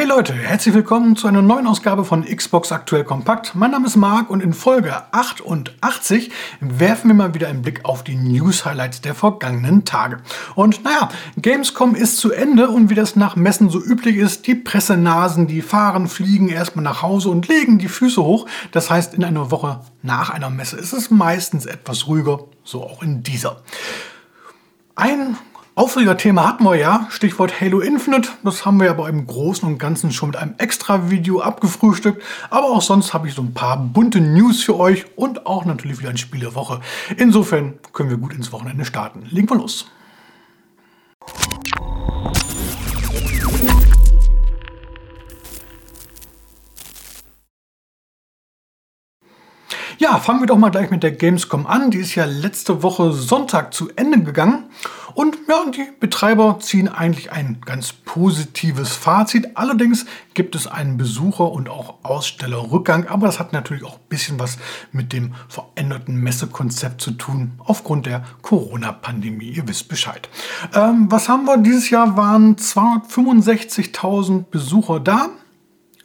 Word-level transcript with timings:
Hey 0.00 0.08
Leute, 0.08 0.32
herzlich 0.32 0.74
willkommen 0.74 1.14
zu 1.14 1.26
einer 1.26 1.42
neuen 1.42 1.66
Ausgabe 1.66 2.06
von 2.06 2.24
Xbox 2.24 2.72
Aktuell 2.72 3.04
Kompakt. 3.04 3.54
Mein 3.54 3.72
Name 3.72 3.86
ist 3.86 3.96
Marc 3.96 4.30
und 4.30 4.42
in 4.42 4.54
Folge 4.54 4.94
88 5.12 6.32
werfen 6.60 7.08
wir 7.08 7.14
mal 7.14 7.34
wieder 7.34 7.48
einen 7.48 7.60
Blick 7.60 7.84
auf 7.84 8.02
die 8.02 8.14
News-Highlights 8.14 9.02
der 9.02 9.14
vergangenen 9.14 9.84
Tage. 9.84 10.22
Und 10.54 10.82
naja, 10.84 11.10
Gamescom 11.36 11.94
ist 11.94 12.16
zu 12.16 12.32
Ende 12.32 12.70
und 12.70 12.88
wie 12.88 12.94
das 12.94 13.14
nach 13.14 13.36
Messen 13.36 13.68
so 13.68 13.78
üblich 13.78 14.16
ist, 14.16 14.46
die 14.46 14.54
Pressenasen, 14.54 15.46
die 15.46 15.60
fahren, 15.60 16.08
fliegen 16.08 16.48
erstmal 16.48 16.82
nach 16.82 17.02
Hause 17.02 17.28
und 17.28 17.46
legen 17.48 17.78
die 17.78 17.88
Füße 17.88 18.22
hoch. 18.22 18.46
Das 18.72 18.88
heißt, 18.88 19.12
in 19.12 19.22
einer 19.22 19.50
Woche 19.50 19.80
nach 20.00 20.30
einer 20.30 20.48
Messe 20.48 20.78
ist 20.78 20.94
es 20.94 21.10
meistens 21.10 21.66
etwas 21.66 22.06
ruhiger, 22.06 22.44
so 22.64 22.84
auch 22.84 23.02
in 23.02 23.22
dieser. 23.22 23.60
Ein 24.96 25.36
Aufreger-Thema 25.80 26.46
hatten 26.46 26.64
wir 26.64 26.76
ja, 26.76 27.06
Stichwort 27.08 27.58
Halo 27.58 27.80
Infinite. 27.80 28.28
Das 28.44 28.66
haben 28.66 28.78
wir 28.82 28.90
aber 28.90 29.08
im 29.08 29.26
Großen 29.26 29.66
und 29.66 29.78
Ganzen 29.78 30.12
schon 30.12 30.28
mit 30.28 30.36
einem 30.36 30.52
extra 30.58 31.08
Video 31.08 31.40
abgefrühstückt. 31.40 32.22
Aber 32.50 32.66
auch 32.66 32.82
sonst 32.82 33.14
habe 33.14 33.28
ich 33.28 33.34
so 33.34 33.40
ein 33.40 33.54
paar 33.54 33.78
bunte 33.78 34.20
News 34.20 34.62
für 34.62 34.78
euch 34.78 35.06
und 35.16 35.46
auch 35.46 35.64
natürlich 35.64 35.98
wieder 35.98 36.10
ein 36.10 36.18
Spiel 36.18 36.40
der 36.40 36.54
Woche. 36.54 36.80
Insofern 37.16 37.78
können 37.94 38.10
wir 38.10 38.18
gut 38.18 38.34
ins 38.34 38.52
Wochenende 38.52 38.84
starten. 38.84 39.22
Legen 39.30 39.48
wir 39.48 39.56
los. 39.56 39.86
Ja, 49.96 50.18
fangen 50.18 50.40
wir 50.40 50.46
doch 50.46 50.56
mal 50.56 50.70
gleich 50.70 50.90
mit 50.90 51.02
der 51.02 51.12
Gamescom 51.12 51.66
an. 51.66 51.90
Die 51.90 51.98
ist 51.98 52.14
ja 52.14 52.24
letzte 52.24 52.82
Woche 52.82 53.12
Sonntag 53.12 53.72
zu 53.72 53.90
Ende 53.96 54.22
gegangen. 54.22 54.64
Und 55.14 55.36
ja, 55.48 55.64
die 55.70 55.88
Betreiber 55.98 56.58
ziehen 56.60 56.88
eigentlich 56.88 57.32
ein 57.32 57.60
ganz 57.64 57.92
positives 57.92 58.92
Fazit. 58.92 59.56
Allerdings 59.56 60.06
gibt 60.34 60.54
es 60.54 60.66
einen 60.66 60.96
Besucher- 60.96 61.50
und 61.50 61.68
auch 61.68 61.96
Ausstellerrückgang, 62.02 63.06
aber 63.08 63.26
das 63.26 63.38
hat 63.38 63.52
natürlich 63.52 63.84
auch 63.84 63.94
ein 63.94 64.08
bisschen 64.08 64.38
was 64.38 64.58
mit 64.92 65.12
dem 65.12 65.34
veränderten 65.48 66.16
Messekonzept 66.16 67.00
zu 67.00 67.12
tun, 67.12 67.52
aufgrund 67.58 68.06
der 68.06 68.24
Corona-Pandemie. 68.42 69.50
Ihr 69.50 69.68
wisst 69.68 69.88
Bescheid. 69.88 70.28
Ähm, 70.74 71.06
was 71.10 71.28
haben 71.28 71.44
wir? 71.44 71.58
Dieses 71.58 71.90
Jahr 71.90 72.16
waren 72.16 72.56
265.000 72.56 74.44
Besucher 74.50 75.00
da. 75.00 75.28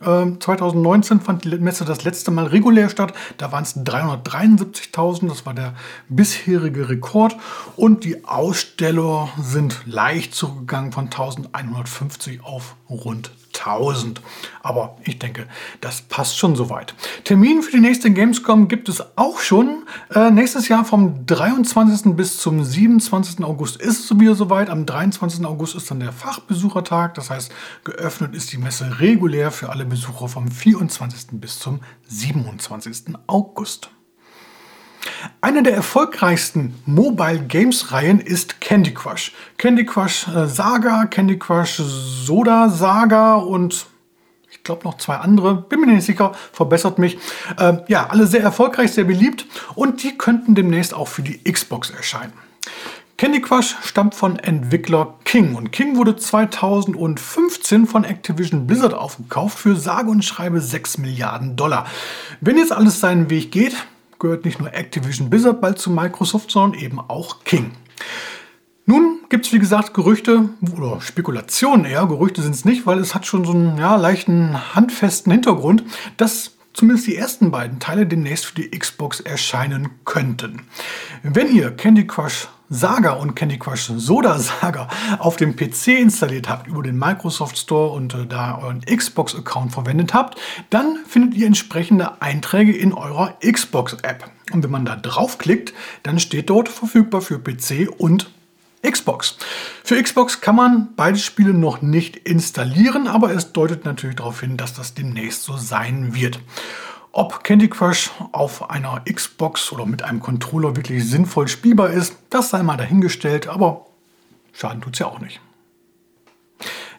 2019 0.01 1.17
ähm, 1.17 1.23
fand 1.23 1.45
die 1.45 1.57
Messe 1.57 1.85
das 1.85 2.03
letzte 2.03 2.31
Mal 2.31 2.47
regulär 2.47 2.89
statt. 2.89 3.13
Da 3.37 3.51
waren 3.51 3.63
es 3.63 3.77
373.000, 3.77 5.29
das 5.29 5.45
war 5.45 5.53
der 5.53 5.73
bisherige 6.09 6.89
Rekord. 6.89 7.35
Und 7.75 8.03
die 8.03 8.25
Aussteller 8.25 9.29
sind 9.39 9.81
leicht 9.85 10.35
zurückgegangen 10.35 10.91
von 10.91 11.05
1150 11.05 12.43
auf 12.43 12.75
rund 12.89 13.31
1000. 13.59 14.21
Aber 14.61 14.97
ich 15.03 15.19
denke, 15.19 15.47
das 15.81 16.01
passt 16.01 16.37
schon 16.37 16.55
soweit. 16.55 16.95
Termin 17.23 17.61
für 17.61 17.71
die 17.71 17.79
nächste 17.79 18.11
Gamescom 18.11 18.67
gibt 18.67 18.89
es 18.89 19.03
auch 19.17 19.39
schon. 19.39 19.83
Äh, 20.13 20.31
nächstes 20.31 20.67
Jahr 20.67 20.85
vom 20.85 21.25
23. 21.25 22.15
bis 22.15 22.37
zum 22.37 22.63
27. 22.63 23.43
August 23.43 23.77
ist 23.81 24.11
es 24.11 24.19
wieder 24.19 24.35
soweit. 24.35 24.69
Am 24.69 24.85
23. 24.85 25.45
August 25.45 25.75
ist 25.75 25.89
dann 25.91 25.99
der 25.99 26.11
Fachbesuchertag. 26.11 27.13
Das 27.15 27.29
heißt, 27.29 27.51
geöffnet 27.83 28.35
ist 28.35 28.51
die 28.51 28.57
Messe 28.57 28.99
regulär 28.99 29.51
für 29.51 29.69
alle 29.69 29.85
Besucher 29.85 30.27
vom 30.27 30.49
24. 30.49 31.27
bis 31.39 31.59
zum 31.59 31.81
27. 32.07 33.15
August. 33.27 33.89
Eine 35.41 35.63
der 35.63 35.75
erfolgreichsten 35.75 36.75
Mobile 36.85 37.39
Games 37.39 37.91
Reihen 37.91 38.19
ist 38.19 38.61
Candy 38.61 38.93
Crush. 38.93 39.31
Candy 39.57 39.85
Crush 39.85 40.27
äh, 40.27 40.47
Saga, 40.47 41.05
Candy 41.05 41.37
Crush 41.37 41.75
Soda 41.77 42.69
Saga 42.69 43.35
und 43.35 43.85
ich 44.51 44.63
glaube 44.63 44.83
noch 44.85 44.97
zwei 44.97 45.17
andere, 45.17 45.55
bin 45.55 45.81
mir 45.81 45.87
nicht 45.87 46.05
sicher, 46.05 46.31
verbessert 46.51 46.97
mich. 46.97 47.17
Äh, 47.59 47.77
ja, 47.87 48.07
alle 48.07 48.25
sehr 48.25 48.41
erfolgreich, 48.41 48.91
sehr 48.91 49.03
beliebt 49.03 49.45
und 49.75 50.01
die 50.01 50.17
könnten 50.17 50.55
demnächst 50.55 50.93
auch 50.93 51.07
für 51.07 51.21
die 51.21 51.43
Xbox 51.43 51.89
erscheinen. 51.89 52.33
Candy 53.17 53.41
Crush 53.41 53.75
stammt 53.83 54.13
von 54.13 54.39
Entwickler 54.39 55.13
King 55.23 55.55
und 55.55 55.71
King 55.71 55.95
wurde 55.95 56.17
2015 56.17 57.87
von 57.87 58.03
Activision 58.03 58.67
Blizzard 58.67 58.93
aufgekauft 58.93 59.57
für 59.57 59.77
sage 59.77 60.09
und 60.09 60.25
schreibe 60.25 60.59
6 60.59 60.97
Milliarden 60.97 61.55
Dollar. 61.55 61.85
Wenn 62.41 62.57
jetzt 62.57 62.73
alles 62.73 62.99
seinen 62.99 63.29
Weg 63.29 63.53
geht, 63.53 63.75
gehört 64.25 64.45
nicht 64.45 64.59
nur 64.59 64.73
Activision 64.73 65.29
Blizzard 65.29 65.61
bald 65.61 65.77
zu 65.77 65.91
Microsoft, 65.91 66.49
sondern 66.49 66.79
eben 66.79 66.99
auch 66.99 67.43
King. 67.43 67.71
Nun 68.87 69.19
gibt 69.29 69.45
es, 69.45 69.53
wie 69.53 69.59
gesagt, 69.59 69.93
Gerüchte 69.93 70.49
oder 70.75 70.99
Spekulationen 70.99 71.85
eher. 71.85 72.07
Gerüchte 72.07 72.41
sind 72.41 72.55
es 72.55 72.65
nicht, 72.65 72.87
weil 72.87 72.99
es 72.99 73.13
hat 73.13 73.25
schon 73.25 73.45
so 73.45 73.51
einen 73.51 73.77
ja, 73.77 73.95
leichten, 73.95 74.75
handfesten 74.75 75.31
Hintergrund, 75.31 75.83
dass 76.17 76.55
zumindest 76.73 77.07
die 77.07 77.15
ersten 77.15 77.51
beiden 77.51 77.79
Teile 77.79 78.07
demnächst 78.07 78.47
für 78.47 78.55
die 78.55 78.71
Xbox 78.71 79.19
erscheinen 79.19 79.89
könnten. 80.05 80.63
Wenn 81.21 81.55
ihr 81.55 81.71
Candy 81.71 82.07
Crush 82.07 82.47
Saga 82.69 83.13
und 83.13 83.35
Candy 83.35 83.59
Crush 83.59 83.91
Soda 83.95 84.39
Saga 84.39 84.87
auf 85.19 85.35
dem 85.35 85.55
PC 85.55 85.99
installiert 85.99 86.49
habt, 86.49 86.67
über 86.67 86.81
den 86.81 86.97
Microsoft 86.97 87.57
Store 87.57 87.91
und 87.91 88.13
äh, 88.13 88.25
da 88.25 88.57
euren 88.59 88.81
Xbox-Account 88.81 89.71
verwendet 89.71 90.13
habt, 90.13 90.39
dann 90.69 90.99
findet 91.07 91.35
ihr 91.35 91.47
entsprechende 91.47 92.21
Einträge 92.21 92.75
in 92.75 92.93
eurer 92.93 93.37
Xbox-App. 93.39 94.29
Und 94.51 94.63
wenn 94.63 94.71
man 94.71 94.85
da 94.85 94.95
draufklickt, 94.95 95.73
dann 96.03 96.19
steht 96.19 96.49
dort 96.49 96.69
verfügbar 96.69 97.21
für 97.21 97.39
PC 97.39 97.89
und 97.97 98.29
Xbox. 98.81 99.37
Für 99.83 100.01
Xbox 100.01 100.41
kann 100.41 100.55
man 100.55 100.89
beide 100.95 101.17
Spiele 101.17 101.53
noch 101.53 101.81
nicht 101.81 102.15
installieren, 102.17 103.07
aber 103.07 103.33
es 103.33 103.51
deutet 103.51 103.85
natürlich 103.85 104.17
darauf 104.17 104.41
hin, 104.41 104.57
dass 104.57 104.73
das 104.73 104.93
demnächst 104.93 105.43
so 105.43 105.57
sein 105.57 106.13
wird. 106.13 106.39
Ob 107.17 107.45
Candy 107.45 107.69
Crush 107.69 108.11
auf 108.33 108.69
einer 108.69 109.01
Xbox 109.09 109.71
oder 109.71 109.85
mit 109.85 110.03
einem 110.03 110.19
Controller 110.19 110.75
wirklich 110.75 111.09
sinnvoll 111.09 111.47
spielbar 111.47 111.89
ist, 111.89 112.17
das 112.29 112.49
sei 112.49 112.61
mal 112.61 112.75
dahingestellt, 112.75 113.47
aber 113.47 113.85
Schaden 114.51 114.81
tut 114.81 114.95
es 114.95 114.99
ja 114.99 115.05
auch 115.05 115.19
nicht. 115.19 115.39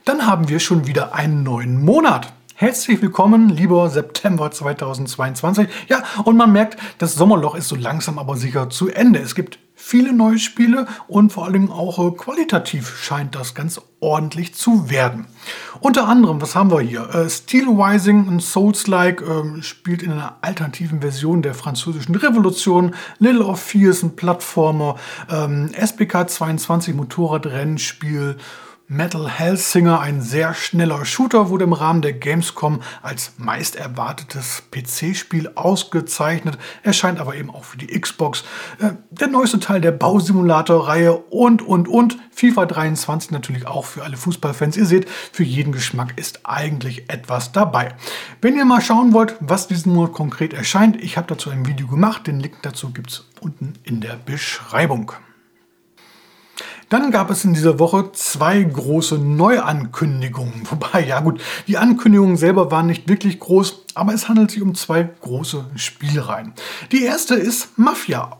Dann 0.06 0.26
haben 0.26 0.48
wir 0.48 0.58
schon 0.58 0.86
wieder 0.86 1.14
einen 1.14 1.42
neuen 1.42 1.84
Monat. 1.84 2.32
Herzlich 2.54 3.02
willkommen, 3.02 3.50
lieber 3.50 3.90
September 3.90 4.50
2022. 4.50 5.68
Ja, 5.88 6.02
und 6.24 6.38
man 6.38 6.50
merkt, 6.50 6.80
das 6.96 7.14
Sommerloch 7.14 7.54
ist 7.54 7.68
so 7.68 7.76
langsam 7.76 8.18
aber 8.18 8.38
sicher 8.38 8.70
zu 8.70 8.88
Ende. 8.88 9.18
Es 9.18 9.34
gibt 9.34 9.58
viele 9.86 10.12
neue 10.12 10.40
Spiele 10.40 10.88
und 11.06 11.32
vor 11.32 11.44
allem 11.44 11.70
auch 11.70 12.00
äh, 12.00 12.10
qualitativ 12.16 12.98
scheint 12.98 13.36
das 13.36 13.54
ganz 13.54 13.80
ordentlich 14.00 14.52
zu 14.52 14.90
werden. 14.90 15.26
Unter 15.78 16.08
anderem, 16.08 16.40
was 16.42 16.56
haben 16.56 16.72
wir 16.72 16.80
hier? 16.80 17.08
Äh, 17.14 17.30
Steel 17.30 17.68
Rising 17.68 18.26
und 18.26 18.42
Souls-like 18.42 19.22
äh, 19.22 19.62
spielt 19.62 20.02
in 20.02 20.10
einer 20.10 20.38
alternativen 20.40 21.02
Version 21.02 21.40
der 21.40 21.54
französischen 21.54 22.16
Revolution. 22.16 22.96
Little 23.20 23.44
of 23.44 23.60
Fear 23.60 23.92
ist 23.92 24.02
ein 24.02 24.16
Plattformer. 24.16 24.96
Ähm, 25.30 25.70
SBK 25.72 26.28
22 26.28 26.92
Motorradrennspiel. 26.92 28.38
Metal 28.88 29.28
Hellsinger, 29.28 29.98
ein 29.98 30.20
sehr 30.20 30.54
schneller 30.54 31.04
Shooter, 31.04 31.50
wurde 31.50 31.64
im 31.64 31.72
Rahmen 31.72 32.02
der 32.02 32.12
Gamescom 32.12 32.82
als 33.02 33.32
meist 33.36 33.74
erwartetes 33.74 34.62
PC-Spiel 34.70 35.50
ausgezeichnet, 35.56 36.56
erscheint 36.84 37.18
aber 37.18 37.34
eben 37.34 37.50
auch 37.50 37.64
für 37.64 37.78
die 37.78 37.88
Xbox. 37.88 38.44
Äh, 38.78 38.92
der 39.10 39.26
neueste 39.26 39.58
Teil 39.58 39.80
der 39.80 39.90
Bausimulator-Reihe 39.90 41.16
und, 41.16 41.62
und, 41.62 41.88
und. 41.88 42.18
FIFA 42.30 42.66
23 42.66 43.32
natürlich 43.32 43.66
auch 43.66 43.86
für 43.86 44.04
alle 44.04 44.16
Fußballfans. 44.16 44.76
Ihr 44.76 44.86
seht, 44.86 45.08
für 45.08 45.42
jeden 45.42 45.72
Geschmack 45.72 46.12
ist 46.16 46.40
eigentlich 46.44 47.10
etwas 47.10 47.50
dabei. 47.50 47.96
Wenn 48.40 48.56
ihr 48.56 48.66
mal 48.66 48.80
schauen 48.80 49.12
wollt, 49.12 49.34
was 49.40 49.66
diesen 49.66 49.94
Monat 49.94 50.12
konkret 50.12 50.54
erscheint, 50.54 51.02
ich 51.02 51.16
habe 51.16 51.26
dazu 51.26 51.50
ein 51.50 51.66
Video 51.66 51.88
gemacht. 51.88 52.28
Den 52.28 52.38
Link 52.38 52.58
dazu 52.62 52.90
gibt 52.90 53.10
es 53.10 53.24
unten 53.40 53.72
in 53.82 54.00
der 54.00 54.14
Beschreibung. 54.14 55.10
Dann 56.88 57.10
gab 57.10 57.30
es 57.30 57.44
in 57.44 57.52
dieser 57.52 57.80
Woche 57.80 58.12
zwei 58.12 58.62
große 58.62 59.18
Neuankündigungen. 59.18 60.62
Wobei, 60.70 61.04
ja 61.04 61.20
gut, 61.20 61.40
die 61.66 61.78
Ankündigungen 61.78 62.36
selber 62.36 62.70
waren 62.70 62.86
nicht 62.86 63.08
wirklich 63.08 63.40
groß, 63.40 63.86
aber 63.94 64.14
es 64.14 64.28
handelt 64.28 64.50
sich 64.52 64.62
um 64.62 64.74
zwei 64.74 65.02
große 65.02 65.64
Spielreihen. 65.74 66.52
Die 66.92 67.02
erste 67.02 67.34
ist 67.34 67.76
Mafia. 67.76 68.38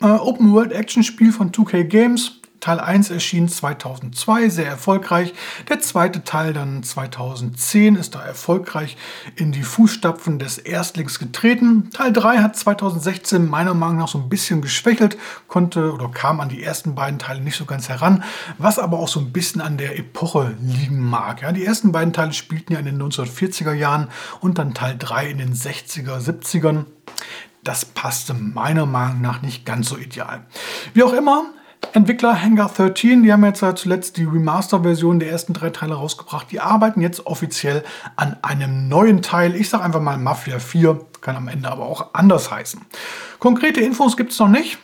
Äh, 0.00 0.06
Open 0.06 0.52
World 0.52 0.72
Action 0.72 1.02
Spiel 1.02 1.32
von 1.32 1.50
2K 1.50 1.84
Games 1.84 2.37
Teil 2.60 2.80
1 2.80 3.10
erschien 3.10 3.48
2002, 3.48 4.48
sehr 4.48 4.66
erfolgreich. 4.66 5.32
Der 5.68 5.78
zweite 5.78 6.24
Teil 6.24 6.52
dann 6.52 6.82
2010 6.82 7.94
ist 7.94 8.16
da 8.16 8.24
erfolgreich 8.24 8.96
in 9.36 9.52
die 9.52 9.62
Fußstapfen 9.62 10.40
des 10.40 10.58
Erstlings 10.58 11.20
getreten. 11.20 11.90
Teil 11.92 12.12
3 12.12 12.38
hat 12.38 12.56
2016 12.56 13.48
meiner 13.48 13.74
Meinung 13.74 13.98
nach 13.98 14.08
so 14.08 14.18
ein 14.18 14.28
bisschen 14.28 14.60
geschwächelt, 14.60 15.16
konnte 15.46 15.92
oder 15.92 16.08
kam 16.08 16.40
an 16.40 16.48
die 16.48 16.62
ersten 16.62 16.96
beiden 16.96 17.20
Teile 17.20 17.40
nicht 17.40 17.56
so 17.56 17.64
ganz 17.64 17.88
heran, 17.88 18.24
was 18.58 18.80
aber 18.80 18.98
auch 18.98 19.08
so 19.08 19.20
ein 19.20 19.32
bisschen 19.32 19.60
an 19.60 19.76
der 19.76 19.96
Epoche 19.96 20.56
liegen 20.60 21.00
mag. 21.00 21.42
Ja, 21.42 21.52
die 21.52 21.64
ersten 21.64 21.92
beiden 21.92 22.12
Teile 22.12 22.32
spielten 22.32 22.72
ja 22.72 22.80
in 22.80 22.86
den 22.86 23.00
1940er 23.00 23.72
Jahren 23.72 24.08
und 24.40 24.58
dann 24.58 24.74
Teil 24.74 24.96
3 24.98 25.30
in 25.30 25.38
den 25.38 25.54
60er, 25.54 26.18
70ern. 26.18 26.86
Das 27.62 27.84
passte 27.84 28.34
meiner 28.34 28.86
Meinung 28.86 29.20
nach 29.20 29.42
nicht 29.42 29.64
ganz 29.64 29.88
so 29.88 29.96
ideal. 29.96 30.46
Wie 30.94 31.02
auch 31.02 31.12
immer, 31.12 31.44
Entwickler 31.92 32.42
Hangar 32.42 32.70
13, 32.70 33.22
die 33.22 33.32
haben 33.32 33.44
jetzt 33.44 33.64
zuletzt 33.76 34.16
die 34.18 34.24
Remaster-Version 34.24 35.20
der 35.20 35.30
ersten 35.30 35.52
drei 35.52 35.70
Teile 35.70 35.94
rausgebracht. 35.94 36.50
Die 36.50 36.60
arbeiten 36.60 37.00
jetzt 37.00 37.26
offiziell 37.26 37.82
an 38.16 38.36
einem 38.42 38.88
neuen 38.88 39.22
Teil. 39.22 39.54
Ich 39.54 39.68
sage 39.68 39.84
einfach 39.84 40.00
mal 40.00 40.18
Mafia 40.18 40.58
4, 40.58 41.00
kann 41.20 41.36
am 41.36 41.48
Ende 41.48 41.70
aber 41.70 41.86
auch 41.86 42.14
anders 42.14 42.50
heißen. 42.50 42.80
Konkrete 43.38 43.80
Infos 43.80 44.16
gibt 44.16 44.32
es 44.32 44.38
noch 44.38 44.48
nicht 44.48 44.78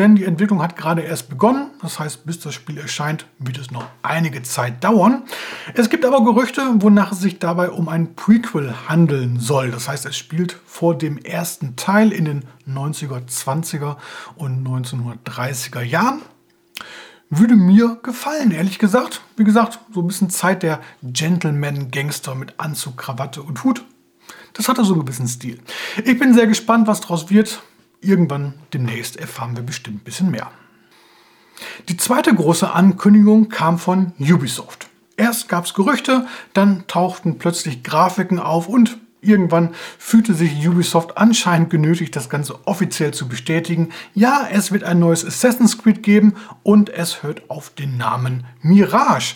denn 0.00 0.16
die 0.16 0.24
Entwicklung 0.24 0.62
hat 0.62 0.76
gerade 0.76 1.02
erst 1.02 1.28
begonnen. 1.28 1.72
Das 1.82 1.98
heißt, 1.98 2.24
bis 2.24 2.38
das 2.40 2.54
Spiel 2.54 2.78
erscheint, 2.78 3.26
wird 3.38 3.58
es 3.58 3.70
noch 3.70 3.84
einige 4.00 4.42
Zeit 4.42 4.82
dauern. 4.82 5.24
Es 5.74 5.90
gibt 5.90 6.06
aber 6.06 6.24
Gerüchte, 6.24 6.62
wonach 6.76 7.12
es 7.12 7.20
sich 7.20 7.38
dabei 7.38 7.68
um 7.68 7.86
ein 7.90 8.14
Prequel 8.14 8.74
handeln 8.88 9.38
soll. 9.38 9.70
Das 9.70 9.88
heißt, 9.88 10.06
es 10.06 10.16
spielt 10.16 10.56
vor 10.64 10.96
dem 10.96 11.18
ersten 11.18 11.76
Teil 11.76 12.12
in 12.12 12.24
den 12.24 12.44
90er, 12.66 13.26
20er 13.28 13.96
und 14.36 14.66
1930er 14.66 15.82
Jahren. 15.82 16.22
Würde 17.28 17.54
mir 17.54 17.98
gefallen, 18.02 18.50
ehrlich 18.50 18.78
gesagt. 18.78 19.20
Wie 19.36 19.44
gesagt, 19.44 19.78
so 19.94 20.00
ein 20.00 20.08
bisschen 20.08 20.30
Zeit 20.30 20.62
der 20.64 20.80
Gentleman-Gangster 21.02 22.34
mit 22.34 22.54
Anzug, 22.58 22.96
Krawatte 22.96 23.42
und 23.42 23.62
Hut. 23.62 23.84
Das 24.52 24.68
hatte 24.68 24.84
so 24.84 24.94
einen 24.94 25.04
gewissen 25.04 25.28
Stil. 25.28 25.60
Ich 26.04 26.18
bin 26.18 26.34
sehr 26.34 26.48
gespannt, 26.48 26.88
was 26.88 27.00
daraus 27.00 27.30
wird. 27.30 27.62
Irgendwann 28.00 28.54
demnächst 28.72 29.16
erfahren 29.16 29.54
wir 29.54 29.62
bestimmt 29.62 29.98
ein 29.98 30.04
bisschen 30.04 30.30
mehr. 30.30 30.50
Die 31.88 31.96
zweite 31.96 32.34
große 32.34 32.72
Ankündigung 32.72 33.48
kam 33.48 33.78
von 33.78 34.12
Ubisoft. 34.18 34.88
Erst 35.16 35.48
gab 35.48 35.66
es 35.66 35.74
Gerüchte, 35.74 36.26
dann 36.54 36.86
tauchten 36.86 37.38
plötzlich 37.38 37.82
Grafiken 37.82 38.38
auf 38.38 38.68
und 38.68 38.98
irgendwann 39.20 39.70
fühlte 39.98 40.34
sich 40.34 40.66
Ubisoft 40.68 41.18
anscheinend 41.18 41.70
genötigt, 41.70 42.16
das 42.16 42.28
Ganze 42.28 42.66
offiziell 42.66 43.12
zu 43.12 43.28
bestätigen. 43.28 43.90
Ja, 44.14 44.48
es 44.50 44.72
wird 44.72 44.84
ein 44.84 44.98
neues 44.98 45.24
Assassin's 45.24 45.78
Creed 45.78 46.02
geben 46.02 46.34
und 46.62 46.90
es 46.90 47.22
hört 47.22 47.48
auf 47.50 47.70
den 47.70 47.96
Namen 47.96 48.44
Mirage. 48.62 49.34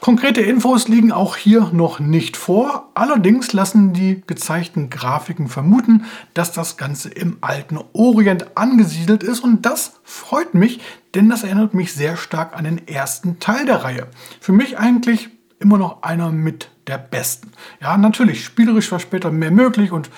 Konkrete 0.00 0.40
Infos 0.40 0.88
liegen 0.88 1.10
auch 1.10 1.36
hier 1.36 1.70
noch 1.72 1.98
nicht 1.98 2.36
vor. 2.36 2.90
Allerdings 2.94 3.52
lassen 3.52 3.92
die 3.92 4.22
gezeigten 4.26 4.88
Grafiken 4.90 5.48
vermuten, 5.48 6.04
dass 6.34 6.52
das 6.52 6.76
Ganze 6.76 7.08
im 7.08 7.38
alten 7.40 7.78
Orient 7.92 8.56
angesiedelt 8.56 9.22
ist. 9.22 9.40
Und 9.40 9.66
das 9.66 10.00
freut 10.04 10.54
mich, 10.54 10.80
denn 11.14 11.28
das 11.28 11.42
erinnert 11.42 11.74
mich 11.74 11.92
sehr 11.92 12.16
stark 12.16 12.56
an 12.56 12.64
den 12.64 12.86
ersten 12.86 13.40
Teil 13.40 13.64
der 13.66 13.82
Reihe. 13.82 14.06
Für 14.40 14.52
mich 14.52 14.78
eigentlich 14.78 15.30
immer 15.58 15.78
noch 15.78 16.02
einer 16.02 16.30
mit 16.30 16.70
der 16.86 16.98
besten. 16.98 17.52
Ja, 17.80 17.96
natürlich, 17.96 18.44
spielerisch 18.44 18.90
war 18.92 19.00
später 19.00 19.30
mehr 19.30 19.50
möglich 19.50 19.92
und 19.92 20.10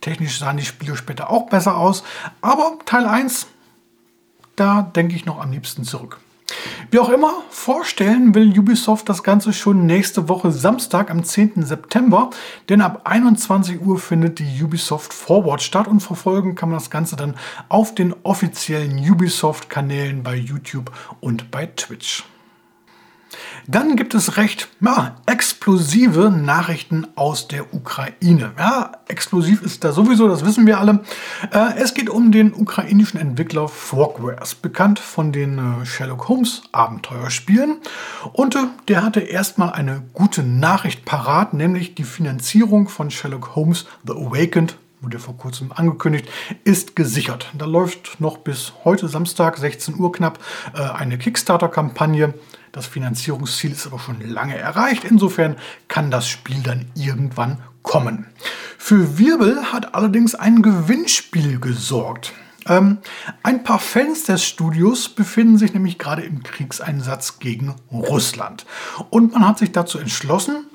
technisch 0.00 0.38
sahen 0.38 0.56
die 0.56 0.64
Spiele 0.64 0.96
später 0.96 1.30
auch 1.30 1.48
besser 1.48 1.76
aus. 1.76 2.02
Aber 2.40 2.78
Teil 2.84 3.06
1, 3.06 3.46
da 4.56 4.82
denke 4.82 5.14
ich 5.14 5.26
noch 5.26 5.40
am 5.40 5.52
liebsten 5.52 5.84
zurück. 5.84 6.18
Wie 6.90 7.00
auch 7.00 7.08
immer, 7.08 7.32
vorstellen 7.50 8.34
will 8.34 8.56
Ubisoft 8.56 9.08
das 9.08 9.24
Ganze 9.24 9.52
schon 9.52 9.86
nächste 9.86 10.28
Woche 10.28 10.52
Samstag 10.52 11.10
am 11.10 11.24
10. 11.24 11.64
September, 11.64 12.30
denn 12.68 12.80
ab 12.80 13.00
21 13.04 13.80
Uhr 13.80 13.98
findet 13.98 14.38
die 14.38 14.62
Ubisoft 14.62 15.12
Forward 15.12 15.62
statt 15.62 15.88
und 15.88 16.00
verfolgen 16.00 16.54
kann 16.54 16.68
man 16.68 16.78
das 16.78 16.90
Ganze 16.90 17.16
dann 17.16 17.34
auf 17.68 17.94
den 17.94 18.14
offiziellen 18.22 18.98
Ubisoft-Kanälen 18.98 20.22
bei 20.22 20.36
YouTube 20.36 20.92
und 21.20 21.50
bei 21.50 21.66
Twitch. 21.66 22.24
Dann 23.66 23.96
gibt 23.96 24.14
es 24.14 24.36
recht 24.36 24.68
ja, 24.80 25.16
explosive 25.26 26.30
Nachrichten 26.30 27.06
aus 27.16 27.48
der 27.48 27.74
Ukraine. 27.74 28.52
Ja, 28.58 28.92
explosiv 29.08 29.62
ist 29.62 29.84
da 29.84 29.92
sowieso, 29.92 30.28
das 30.28 30.44
wissen 30.44 30.66
wir 30.66 30.78
alle. 30.78 31.02
Äh, 31.52 31.78
es 31.78 31.94
geht 31.94 32.08
um 32.10 32.32
den 32.32 32.54
ukrainischen 32.54 33.18
Entwickler 33.18 33.68
Frogwares, 33.68 34.54
bekannt 34.54 34.98
von 34.98 35.32
den 35.32 35.58
äh, 35.58 35.86
Sherlock 35.86 36.28
Holmes 36.28 36.62
Abenteuerspielen. 36.72 37.78
Und 38.32 38.54
äh, 38.54 38.64
der 38.88 39.02
hatte 39.02 39.20
erstmal 39.20 39.72
eine 39.72 40.02
gute 40.12 40.42
Nachricht 40.42 41.04
parat, 41.04 41.54
nämlich 41.54 41.94
die 41.94 42.04
Finanzierung 42.04 42.88
von 42.88 43.10
Sherlock 43.10 43.56
Holmes 43.56 43.86
The 44.06 44.12
Awakened 44.12 44.76
wurde 45.00 45.18
vor 45.18 45.36
kurzem 45.36 45.72
angekündigt, 45.72 46.28
ist 46.64 46.96
gesichert. 46.96 47.50
Da 47.56 47.66
läuft 47.66 48.20
noch 48.20 48.38
bis 48.38 48.72
heute 48.84 49.08
Samstag, 49.08 49.58
16 49.58 49.98
Uhr 49.98 50.12
knapp, 50.12 50.38
äh, 50.74 50.80
eine 50.80 51.18
Kickstarter-Kampagne. 51.18 52.34
Das 52.72 52.86
Finanzierungsziel 52.86 53.72
ist 53.72 53.86
aber 53.86 53.98
schon 53.98 54.20
lange 54.20 54.56
erreicht. 54.56 55.04
Insofern 55.04 55.56
kann 55.88 56.10
das 56.10 56.28
Spiel 56.28 56.62
dann 56.62 56.86
irgendwann 56.94 57.58
kommen. 57.82 58.26
Für 58.78 59.18
Wirbel 59.18 59.72
hat 59.72 59.94
allerdings 59.94 60.34
ein 60.34 60.62
Gewinnspiel 60.62 61.60
gesorgt. 61.60 62.32
Ähm, 62.68 62.98
ein 63.42 63.64
paar 63.64 63.78
Fans 63.78 64.24
des 64.24 64.44
Studios 64.44 65.08
befinden 65.08 65.56
sich 65.56 65.72
nämlich 65.72 65.98
gerade 65.98 66.22
im 66.22 66.42
Kriegseinsatz 66.42 67.38
gegen 67.38 67.74
Russland. 67.92 68.66
Und 69.10 69.32
man 69.32 69.46
hat 69.46 69.58
sich 69.58 69.72
dazu 69.72 69.98
entschlossen, 69.98 70.66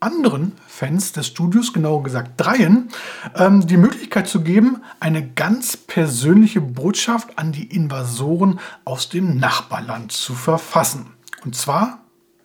anderen 0.00 0.52
Fans 0.66 1.12
des 1.12 1.26
Studios, 1.26 1.72
genauer 1.72 2.02
gesagt 2.02 2.32
dreien, 2.36 2.88
ähm, 3.34 3.66
die 3.66 3.76
Möglichkeit 3.76 4.28
zu 4.28 4.42
geben, 4.42 4.82
eine 5.00 5.26
ganz 5.26 5.76
persönliche 5.76 6.60
Botschaft 6.60 7.38
an 7.38 7.52
die 7.52 7.64
Invasoren 7.64 8.60
aus 8.84 9.08
dem 9.08 9.38
Nachbarland 9.38 10.12
zu 10.12 10.34
verfassen. 10.34 11.06
Und 11.44 11.56
zwar 11.56 12.00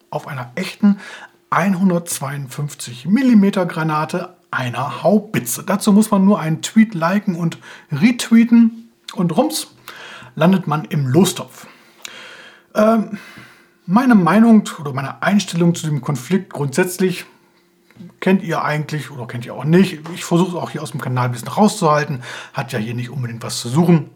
auf 0.09 0.27
einer 0.27 0.51
echten 0.55 0.99
152 1.49 3.05
mm 3.05 3.49
Granate 3.67 4.35
einer 4.51 5.03
Haubitze. 5.03 5.63
Dazu 5.63 5.91
muss 5.93 6.11
man 6.11 6.25
nur 6.25 6.39
einen 6.39 6.61
Tweet 6.61 6.93
liken 6.93 7.35
und 7.35 7.57
retweeten 7.91 8.89
und 9.13 9.35
rums 9.35 9.75
landet 10.35 10.67
man 10.67 10.85
im 10.85 11.07
Lostopf. 11.07 11.67
Ähm, 12.73 13.17
meine 13.85 14.15
Meinung 14.15 14.63
oder 14.79 14.93
meine 14.93 15.21
Einstellung 15.21 15.75
zu 15.75 15.87
dem 15.87 16.01
Konflikt 16.01 16.53
grundsätzlich 16.53 17.25
kennt 18.19 18.43
ihr 18.43 18.63
eigentlich 18.63 19.11
oder 19.11 19.27
kennt 19.27 19.45
ihr 19.45 19.53
auch 19.53 19.63
nicht. 19.63 19.99
Ich 20.13 20.25
versuche 20.25 20.57
es 20.57 20.63
auch 20.63 20.69
hier 20.69 20.83
aus 20.83 20.91
dem 20.91 21.01
Kanal 21.01 21.25
ein 21.25 21.31
bisschen 21.31 21.47
rauszuhalten. 21.47 22.23
Hat 22.53 22.71
ja 22.71 22.79
hier 22.79 22.93
nicht 22.93 23.09
unbedingt 23.09 23.43
was 23.43 23.59
zu 23.59 23.69
suchen. 23.69 24.09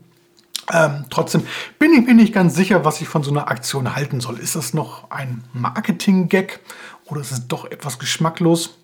Ähm, 0.71 1.05
trotzdem 1.09 1.45
bin 1.77 1.93
ich 1.93 2.05
mir 2.05 2.15
nicht 2.15 2.33
ganz 2.33 2.55
sicher, 2.55 2.83
was 2.83 3.01
ich 3.01 3.07
von 3.07 3.23
so 3.23 3.31
einer 3.31 3.49
Aktion 3.49 3.95
halten 3.95 4.19
soll. 4.19 4.39
Ist 4.39 4.55
das 4.55 4.73
noch 4.73 5.11
ein 5.11 5.43
Marketing-Gag 5.53 6.59
oder 7.05 7.21
ist 7.21 7.31
es 7.31 7.47
doch 7.47 7.65
etwas 7.65 7.99
geschmacklos? 7.99 8.77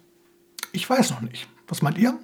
Ich 0.71 0.89
weiß 0.89 1.11
noch 1.11 1.21
nicht. 1.21 1.47
Was 1.67 1.81
meint 1.81 1.97
ihr? 1.97 2.17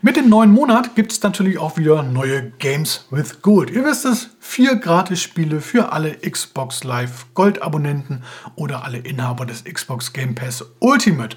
Mit 0.00 0.16
dem 0.16 0.28
neuen 0.28 0.52
Monat 0.52 0.94
gibt 0.94 1.10
es 1.10 1.22
natürlich 1.22 1.58
auch 1.58 1.76
wieder 1.76 2.04
neue 2.04 2.50
Games 2.60 3.06
with 3.10 3.42
Gold. 3.42 3.70
Ihr 3.70 3.84
wisst 3.84 4.04
es, 4.04 4.30
vier 4.38 4.76
Gratis-Spiele 4.76 5.60
für 5.60 5.90
alle 5.92 6.14
Xbox 6.18 6.84
Live 6.84 7.26
Gold-Abonnenten 7.34 8.22
oder 8.54 8.84
alle 8.84 8.98
Inhaber 8.98 9.44
des 9.44 9.64
Xbox 9.64 10.12
Game 10.12 10.36
Pass 10.36 10.64
Ultimate. 10.78 11.36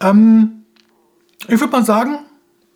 Ähm, 0.00 0.66
ich 1.48 1.58
würde 1.58 1.72
mal 1.72 1.86
sagen, 1.86 2.26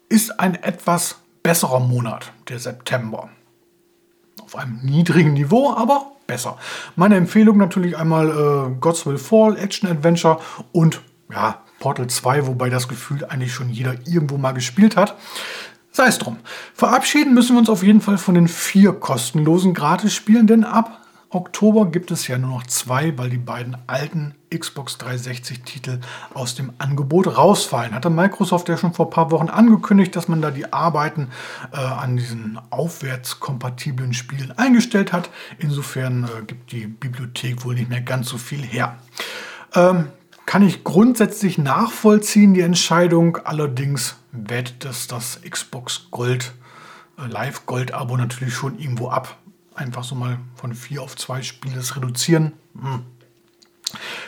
ist 0.09 0.41
ein 0.41 0.55
etwas 0.55 1.17
besserer 1.43 1.81
Monat, 1.81 2.33
der 2.49 2.59
September. 2.59 3.29
Auf 4.43 4.57
einem 4.57 4.81
niedrigen 4.83 5.35
Niveau, 5.35 5.75
aber 5.75 6.13
besser. 6.27 6.57
Meine 6.97 7.17
Empfehlung 7.17 7.59
natürlich 7.59 7.99
einmal 7.99 8.31
äh, 8.31 8.75
Gods 8.81 9.05
Will 9.05 9.19
Fall 9.19 9.59
Action 9.59 9.91
Adventure 9.91 10.41
und 10.73 11.03
ja, 11.31 11.61
Portal 11.81 12.07
2, 12.07 12.47
wobei 12.47 12.71
das 12.71 12.87
Gefühl 12.87 13.25
eigentlich 13.25 13.53
schon 13.53 13.71
jeder 13.71 13.95
irgendwo 14.07 14.37
mal 14.37 14.53
gespielt 14.53 14.97
hat. 14.97 15.17
Sei 15.91 16.07
es 16.07 16.19
drum. 16.19 16.37
Verabschieden 16.75 17.35
müssen 17.35 17.57
wir 17.57 17.59
uns 17.59 17.71
auf 17.71 17.83
jeden 17.83 18.01
Fall 18.01 18.19
von 18.19 18.37
den 18.37 18.47
vier 18.47 18.93
kostenlosen 18.93 19.75
Gratis-Spielen, 19.75 20.47
denn 20.47 20.63
ab 20.63 21.01
Oktober 21.31 21.87
gibt 21.87 22.11
es 22.11 22.27
ja 22.27 22.39
nur 22.39 22.51
noch 22.51 22.67
zwei, 22.67 23.17
weil 23.17 23.31
die 23.31 23.39
beiden 23.39 23.77
alten 23.87 24.35
Xbox 24.53 24.99
360-Titel 24.99 26.01
aus 26.35 26.57
dem 26.57 26.73
Angebot 26.79 27.37
rausfallen. 27.37 27.95
Hatte 27.95 28.11
Microsoft 28.11 28.69
ja 28.69 28.77
schon 28.77 28.93
vor 28.93 29.07
ein 29.07 29.11
paar 29.11 29.31
Wochen 29.31 29.49
angekündigt, 29.49 30.15
dass 30.17 30.27
man 30.27 30.43
da 30.43 30.51
die 30.51 30.73
Arbeiten 30.73 31.29
äh, 31.73 31.77
an 31.77 32.17
diesen 32.17 32.59
aufwärtskompatiblen 32.71 34.13
Spielen 34.13 34.53
eingestellt 34.59 35.13
hat. 35.13 35.31
Insofern 35.59 36.25
äh, 36.25 36.45
gibt 36.45 36.73
die 36.73 36.89
Bibliothek 36.89 37.65
wohl 37.65 37.77
nicht 37.77 37.91
mehr 37.91 38.01
ganz 38.01 38.29
so 38.29 38.37
viel 38.37 38.63
her. 38.63 38.97
Ähm, 39.75 40.09
kann 40.47 40.63
ich 40.67 40.85
grundsätzlich 40.85 41.59
nachvollziehen, 41.59 42.55
die 42.55 42.61
Entscheidung. 42.61 43.39
Allerdings 43.45 44.17
wettet 44.33 44.85
das 44.85 45.07
das 45.07 45.41
Xbox 45.49 46.09
Gold, 46.11 46.53
äh, 47.19 47.27
Live 47.27 47.67
Gold 47.67 47.93
Abo 47.93 48.17
natürlich 48.17 48.55
schon 48.55 48.79
irgendwo 48.79 49.09
ab. 49.09 49.39
Einfach 49.75 50.05
so 50.05 50.15
mal 50.15 50.39
von 50.55 50.75
vier 50.75 51.03
auf 51.03 51.17
zwei 51.17 51.43
Spiele 51.43 51.81
reduzieren. 51.97 52.53
Hm. 52.75 53.05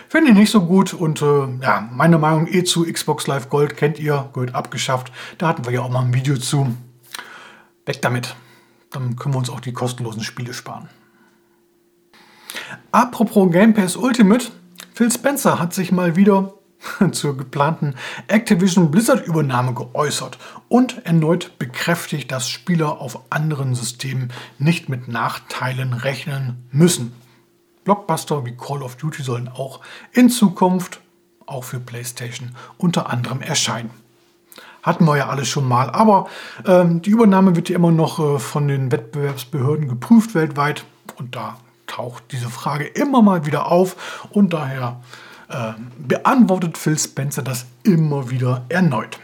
Finde 0.08 0.30
ich 0.30 0.36
nicht 0.36 0.50
so 0.50 0.64
gut 0.64 0.92
und 0.92 1.22
äh, 1.22 1.46
ja, 1.62 1.88
meine 1.92 2.18
Meinung 2.18 2.46
eh 2.48 2.64
zu 2.64 2.84
Xbox 2.84 3.26
Live 3.26 3.48
Gold 3.48 3.76
kennt 3.76 3.98
ihr, 3.98 4.28
gehört 4.32 4.54
abgeschafft. 4.54 5.12
Da 5.38 5.48
hatten 5.48 5.64
wir 5.64 5.72
ja 5.72 5.82
auch 5.82 5.90
mal 5.90 6.02
ein 6.02 6.14
Video 6.14 6.36
zu. 6.36 6.76
Weg 7.86 8.02
damit. 8.02 8.34
Dann 8.90 9.16
können 9.16 9.34
wir 9.34 9.38
uns 9.38 9.50
auch 9.50 9.60
die 9.60 9.72
kostenlosen 9.72 10.22
Spiele 10.22 10.52
sparen. 10.52 10.88
Apropos 12.90 13.50
Game 13.50 13.72
Pass 13.72 13.96
Ultimate, 13.96 14.50
Phil 14.94 15.10
Spencer 15.10 15.58
hat 15.58 15.72
sich 15.72 15.90
mal 15.90 16.16
wieder 16.16 16.52
zur 17.12 17.36
geplanten 17.36 17.94
Activision 18.28 18.90
Blizzard-Übernahme 18.90 19.72
geäußert 19.72 20.38
und 20.68 21.06
erneut 21.06 21.58
bekräftigt, 21.58 22.30
dass 22.30 22.48
Spieler 22.48 23.00
auf 23.00 23.20
anderen 23.30 23.74
Systemen 23.74 24.32
nicht 24.58 24.88
mit 24.90 25.08
Nachteilen 25.08 25.94
rechnen 25.94 26.68
müssen. 26.70 27.14
Blockbuster 27.84 28.44
wie 28.44 28.56
Call 28.56 28.82
of 28.82 28.96
Duty 28.96 29.22
sollen 29.22 29.48
auch 29.48 29.80
in 30.12 30.28
Zukunft, 30.28 31.00
auch 31.46 31.64
für 31.64 31.80
PlayStation, 31.80 32.54
unter 32.76 33.08
anderem 33.08 33.40
erscheinen. 33.40 33.90
Hatten 34.82 35.04
wir 35.06 35.16
ja 35.16 35.28
alles 35.28 35.48
schon 35.48 35.66
mal, 35.66 35.90
aber 35.90 36.28
ähm, 36.66 37.00
die 37.02 37.10
Übernahme 37.10 37.56
wird 37.56 37.68
ja 37.68 37.76
immer 37.76 37.92
noch 37.92 38.18
äh, 38.18 38.38
von 38.38 38.68
den 38.68 38.92
Wettbewerbsbehörden 38.92 39.88
geprüft 39.88 40.34
weltweit 40.34 40.84
und 41.16 41.34
da 41.34 41.56
taucht 41.92 42.24
diese 42.32 42.48
Frage 42.48 42.84
immer 42.84 43.22
mal 43.22 43.46
wieder 43.46 43.70
auf 43.70 44.26
und 44.30 44.52
daher 44.52 45.00
äh, 45.48 45.72
beantwortet 45.98 46.78
Phil 46.78 46.98
Spencer 46.98 47.42
das 47.42 47.66
immer 47.82 48.30
wieder 48.30 48.64
erneut. 48.68 49.18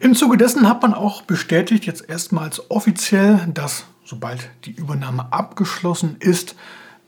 Im 0.00 0.14
Zuge 0.14 0.36
dessen 0.36 0.68
hat 0.68 0.82
man 0.82 0.92
auch 0.92 1.22
bestätigt, 1.22 1.86
jetzt 1.86 2.06
erstmals 2.08 2.70
offiziell, 2.70 3.46
dass 3.52 3.86
sobald 4.04 4.50
die 4.64 4.72
Übernahme 4.72 5.32
abgeschlossen 5.32 6.16
ist, 6.20 6.54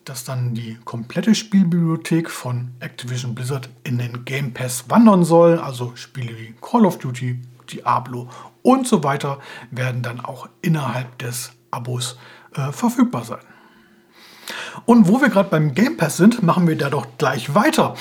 dass 0.05 0.25
dann 0.25 0.55
die 0.55 0.79
komplette 0.87 1.35
Spielbibliothek 1.35 2.31
von 2.31 2.71
Activision 2.81 3.35
Blizzard 3.35 3.69
in 3.85 3.99
den 3.99 4.25
Game 4.25 4.55
Pass 4.55 4.89
wandern 4.89 5.23
soll. 5.23 5.59
Also 5.59 5.93
Spiele 5.97 6.37
wie 6.39 6.55
Call 6.63 6.87
of 6.87 6.99
Duty, 6.99 7.43
Diablo 7.71 8.31
und 8.63 8.87
so 8.87 9.05
weiter 9.05 9.39
werden 9.71 10.01
dann 10.01 10.21
auch 10.21 10.49
innerhalb 10.63 11.19
des 11.19 11.53
Abos 11.71 12.19
äh, 12.55 12.73
verfügbar 12.73 13.25
sein. 13.25 13.41
Und 14.85 15.09
wo 15.09 15.21
wir 15.21 15.29
gerade 15.29 15.49
beim 15.49 15.75
Game 15.75 15.97
Pass 15.97 16.17
sind, 16.17 16.43
machen 16.43 16.67
wir 16.67 16.77
da 16.77 16.91
doch 16.91 17.07
gleich 17.19 17.55
weiter. 17.55 17.95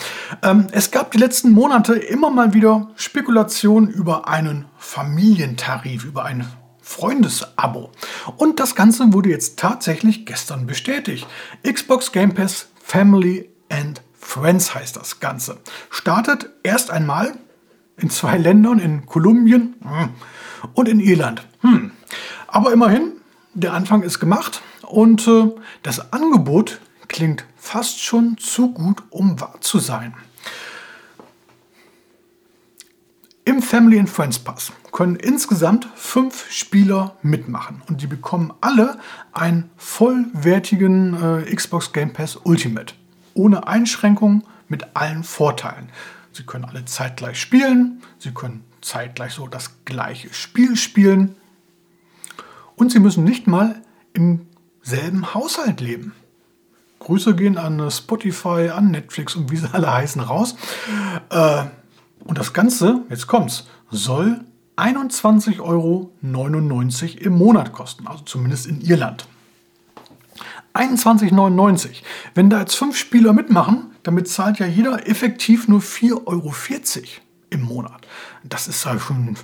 Ähm, 0.44 0.68
es 0.72 0.92
gab 0.92 1.12
die 1.12 1.18
letzten 1.18 1.52
Monate 1.52 1.94
immer 1.94 2.30
mal 2.30 2.54
wieder 2.54 2.90
Spekulationen 2.96 3.90
über 3.90 4.28
einen 4.28 4.66
Familientarif, 4.78 6.04
über 6.06 6.26
ein 6.26 6.48
Freundesabo. 6.82 7.92
Und 8.38 8.60
das 8.60 8.76
Ganze 8.76 9.12
wurde 9.14 9.30
jetzt 9.30 9.60
tatsächlich 9.60 10.26
gestern 10.26 10.66
bestätigt. 10.68 11.28
Xbox 11.70 12.12
Game 12.12 12.34
Pass 12.34 12.70
Family 12.82 13.50
and 13.70 14.02
Friends 14.18 14.74
heißt 14.74 14.96
das 14.96 15.20
Ganze. 15.20 15.58
Startet 15.90 16.50
erst 16.64 16.92
einmal 16.92 17.34
in 17.98 18.10
zwei 18.10 18.38
Ländern, 18.38 18.80
in 18.80 19.06
Kolumbien 19.06 19.76
hm, 19.82 20.10
und 20.74 20.88
in 20.88 21.00
Irland. 21.00 21.46
Hm. 21.62 21.92
Aber 22.48 22.72
immerhin, 22.72 23.14
der 23.54 23.74
Anfang 23.74 24.04
ist 24.04 24.20
gemacht 24.20 24.62
und 24.88 25.28
äh, 25.28 25.52
das 25.84 26.12
Angebot 26.14 26.82
klingt 27.08 27.46
fast 27.56 28.02
schon 28.02 28.38
zu 28.38 28.72
gut, 28.72 29.04
um 29.10 29.40
wahr 29.40 29.56
zu 29.62 29.80
sein. 29.80 30.14
Im 33.46 33.62
Family 33.62 33.98
and 33.98 34.10
Friends 34.10 34.40
Pass 34.40 34.74
können 34.92 35.16
insgesamt 35.16 35.88
fünf 35.96 36.52
Spieler 36.52 37.16
mitmachen 37.22 37.82
und 37.88 38.02
die 38.02 38.08
bekommen 38.08 38.54
alle 38.60 39.00
einen 39.32 39.70
vollwertigen 39.78 41.46
äh, 41.46 41.56
Xbox 41.56 41.94
Game 41.94 42.12
Pass 42.12 42.36
Ultimate. 42.44 42.94
Ohne 43.34 43.68
Einschränkungen, 43.68 44.44
mit 44.68 44.96
allen 44.96 45.24
Vorteilen. 45.24 45.90
Sie 46.32 46.44
können 46.44 46.66
alle 46.66 46.86
zeitgleich 46.86 47.40
spielen, 47.40 48.02
sie 48.20 48.32
können 48.32 48.64
zeitgleich 48.82 49.34
so 49.34 49.48
das 49.48 49.84
gleiche 49.86 50.34
Spiel 50.34 50.76
spielen 50.76 51.36
und 52.76 52.92
sie 52.92 53.00
müssen 53.00 53.24
nicht 53.24 53.48
mal 53.48 53.82
im 54.14 54.48
selben 54.88 55.34
Haushalt 55.34 55.82
leben. 55.82 56.14
Grüße 57.00 57.36
gehen 57.36 57.58
an 57.58 57.92
Spotify, 57.92 58.70
an 58.74 58.92
Netflix 58.92 59.36
und 59.36 59.52
wie 59.52 59.58
sie 59.58 59.70
alle 59.72 59.94
heißen 59.94 60.22
raus. 60.22 60.56
Äh, 61.30 61.66
und 62.26 62.38
das 62.38 62.54
Ganze, 62.54 63.02
jetzt 63.10 63.28
kommt's, 63.28 63.68
soll 63.92 64.40
21,99 64.78 65.60
Euro 65.60 66.12
im 66.22 67.34
Monat 67.34 67.74
kosten, 67.74 68.08
also 68.08 68.24
zumindest 68.24 68.66
in 68.68 68.82
Irland. 68.82 69.28
21,99. 70.74 72.04
Wenn 72.36 72.50
da 72.50 72.60
jetzt 72.60 72.76
fünf 72.76 72.98
Spieler 72.98 73.34
mitmachen, 73.34 73.92
damit 74.04 74.28
zahlt 74.28 74.60
ja 74.60 74.68
jeder 74.68 75.08
effektiv 75.08 75.68
nur 75.68 75.82
4,40 75.82 76.26
Euro 76.28 76.54
im 77.50 77.62
Monat. 77.64 78.08
Das 78.44 78.68
ist 78.68 78.86
ja 78.86 79.00
schon 79.00 79.36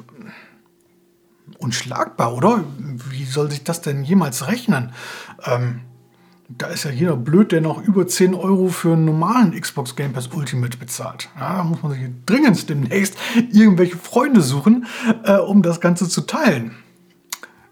unschlagbar, 1.60 2.34
oder? 2.34 2.64
Wie 3.10 3.26
soll 3.26 3.50
sich 3.50 3.64
das 3.64 3.82
denn 3.82 4.04
jemals 4.04 4.48
rechnen? 4.48 4.92
Ähm, 5.46 5.82
da 6.50 6.68
ist 6.68 6.84
ja 6.84 6.92
jeder 6.92 7.16
blöd, 7.16 7.52
der 7.52 7.62
noch 7.62 7.82
über 7.82 8.06
10 8.06 8.34
Euro 8.36 8.68
für 8.68 8.94
einen 8.94 9.06
normalen 9.06 9.60
Xbox 9.60 9.96
Game 9.96 10.14
Pass 10.14 10.28
Ultimate 10.28 10.78
bezahlt. 10.78 11.30
Ja, 11.40 11.58
da 11.58 11.64
muss 11.64 11.82
man 11.82 11.94
sich 11.94 12.02
dringend 12.26 12.70
demnächst 12.70 13.18
irgendwelche 13.52 13.98
Freunde 13.98 14.42
suchen, 14.42 14.86
äh, 15.24 15.38
um 15.38 15.62
das 15.62 15.80
Ganze 15.80 16.08
zu 16.08 16.22
teilen. 16.22 16.76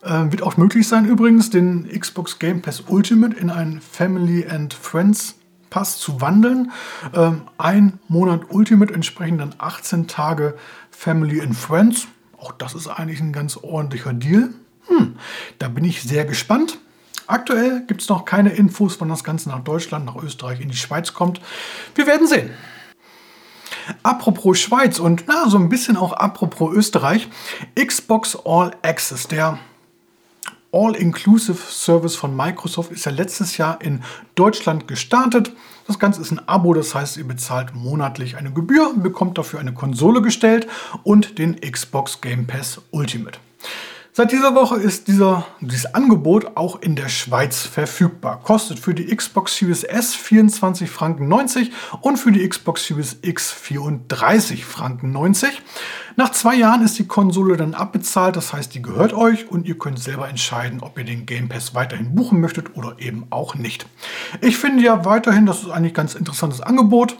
Äh, 0.01 0.31
wird 0.31 0.41
auch 0.41 0.57
möglich 0.57 0.87
sein 0.87 1.05
übrigens, 1.05 1.49
den 1.49 1.87
Xbox 1.87 2.39
Game 2.39 2.61
Pass 2.61 2.83
Ultimate 2.87 3.35
in 3.37 3.49
einen 3.49 3.81
Family 3.81 4.47
and 4.47 4.73
Friends 4.73 5.35
Pass 5.69 5.97
zu 5.99 6.21
wandeln. 6.21 6.71
Ähm, 7.13 7.43
ein 7.57 7.99
Monat 8.07 8.41
Ultimate 8.49 8.93
entsprechen 8.93 9.37
dann 9.37 9.55
18 9.57 10.07
Tage 10.07 10.55
Family 10.89 11.41
and 11.41 11.55
Friends. 11.55 12.07
Auch 12.41 12.51
das 12.53 12.73
ist 12.73 12.87
eigentlich 12.87 13.21
ein 13.21 13.33
ganz 13.33 13.55
ordentlicher 13.55 14.13
Deal. 14.13 14.49
Hm, 14.87 15.15
da 15.59 15.67
bin 15.67 15.85
ich 15.85 16.01
sehr 16.01 16.25
gespannt. 16.25 16.79
Aktuell 17.27 17.85
gibt 17.85 18.01
es 18.01 18.09
noch 18.09 18.25
keine 18.25 18.49
Infos, 18.49 18.99
wann 18.99 19.09
das 19.09 19.23
Ganze 19.23 19.49
nach 19.49 19.63
Deutschland, 19.63 20.05
nach 20.05 20.15
Österreich, 20.15 20.59
in 20.59 20.69
die 20.69 20.75
Schweiz 20.75 21.13
kommt. 21.13 21.39
Wir 21.93 22.07
werden 22.07 22.27
sehen. 22.27 22.49
Apropos 24.01 24.59
Schweiz 24.59 24.97
und 24.97 25.25
na, 25.27 25.49
so 25.49 25.57
ein 25.57 25.69
bisschen 25.69 25.97
auch 25.97 26.13
apropos 26.13 26.75
Österreich. 26.75 27.29
Xbox 27.75 28.35
All 28.43 28.71
Access, 28.81 29.27
der 29.27 29.59
All-Inclusive 30.71 31.57
Service 31.69 32.15
von 32.15 32.35
Microsoft 32.35 32.91
ist 32.91 33.05
ja 33.05 33.11
letztes 33.11 33.57
Jahr 33.57 33.81
in 33.81 34.03
Deutschland 34.35 34.87
gestartet. 34.87 35.51
Das 35.87 35.99
Ganze 35.99 36.21
ist 36.21 36.31
ein 36.31 36.47
Abo, 36.47 36.73
das 36.73 36.95
heißt, 36.95 37.17
ihr 37.17 37.27
bezahlt 37.27 37.75
monatlich 37.75 38.37
eine 38.37 38.51
Gebühr, 38.51 38.93
bekommt 38.95 39.37
dafür 39.37 39.59
eine 39.59 39.73
Konsole 39.73 40.21
gestellt 40.21 40.67
und 41.03 41.37
den 41.39 41.59
Xbox 41.59 42.21
Game 42.21 42.47
Pass 42.47 42.81
Ultimate. 42.91 43.39
Seit 44.13 44.33
dieser 44.33 44.55
Woche 44.55 44.75
ist 44.75 45.07
dieser, 45.07 45.45
dieses 45.61 45.95
Angebot 45.95 46.57
auch 46.57 46.81
in 46.81 46.97
der 46.97 47.07
Schweiz 47.07 47.61
verfügbar. 47.61 48.41
Kostet 48.43 48.77
für 48.77 48.93
die 48.93 49.05
Xbox 49.05 49.55
Series 49.55 49.85
S 49.85 50.13
24 50.15 50.89
Franken 50.89 51.29
90 51.29 51.71
und 52.01 52.17
für 52.17 52.33
die 52.33 52.45
Xbox 52.45 52.85
Series 52.85 53.19
X 53.21 53.51
34 53.51 54.65
Franken 54.65 55.13
90. 55.13 55.61
Nach 56.17 56.29
zwei 56.33 56.55
Jahren 56.55 56.83
ist 56.83 56.99
die 56.99 57.07
Konsole 57.07 57.55
dann 57.55 57.73
abbezahlt, 57.73 58.35
das 58.35 58.51
heißt, 58.51 58.75
die 58.75 58.81
gehört 58.81 59.13
euch 59.13 59.49
und 59.49 59.65
ihr 59.65 59.77
könnt 59.77 59.97
selber 59.97 60.27
entscheiden, 60.27 60.81
ob 60.81 60.97
ihr 60.97 61.05
den 61.05 61.25
Game 61.25 61.47
Pass 61.47 61.73
weiterhin 61.73 62.13
buchen 62.13 62.41
möchtet 62.41 62.75
oder 62.75 62.97
eben 62.99 63.27
auch 63.29 63.55
nicht. 63.55 63.85
Ich 64.41 64.57
finde 64.57 64.83
ja 64.83 65.05
weiterhin, 65.05 65.45
das 65.45 65.61
ist 65.61 65.69
eigentlich 65.69 65.93
ein 65.93 65.95
ganz 65.95 66.15
interessantes 66.15 66.59
Angebot. 66.59 67.15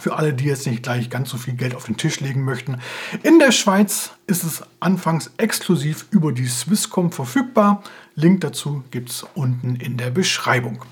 Für 0.00 0.16
alle, 0.16 0.34
die 0.34 0.44
jetzt 0.44 0.66
nicht 0.66 0.82
gleich 0.82 1.10
ganz 1.10 1.30
so 1.30 1.36
viel 1.36 1.54
Geld 1.54 1.74
auf 1.74 1.86
den 1.86 1.96
Tisch 1.96 2.20
legen 2.20 2.44
möchten. 2.44 2.78
In 3.22 3.38
der 3.38 3.52
Schweiz 3.52 4.10
ist 4.26 4.44
es 4.44 4.62
anfangs 4.80 5.30
exklusiv 5.36 6.06
über 6.10 6.32
die 6.32 6.46
Swisscom 6.46 7.12
verfügbar. 7.12 7.82
Link 8.14 8.40
dazu 8.40 8.82
gibt 8.90 9.10
es 9.10 9.26
unten 9.34 9.76
in 9.76 9.96
der 9.96 10.10
Beschreibung. 10.10 10.84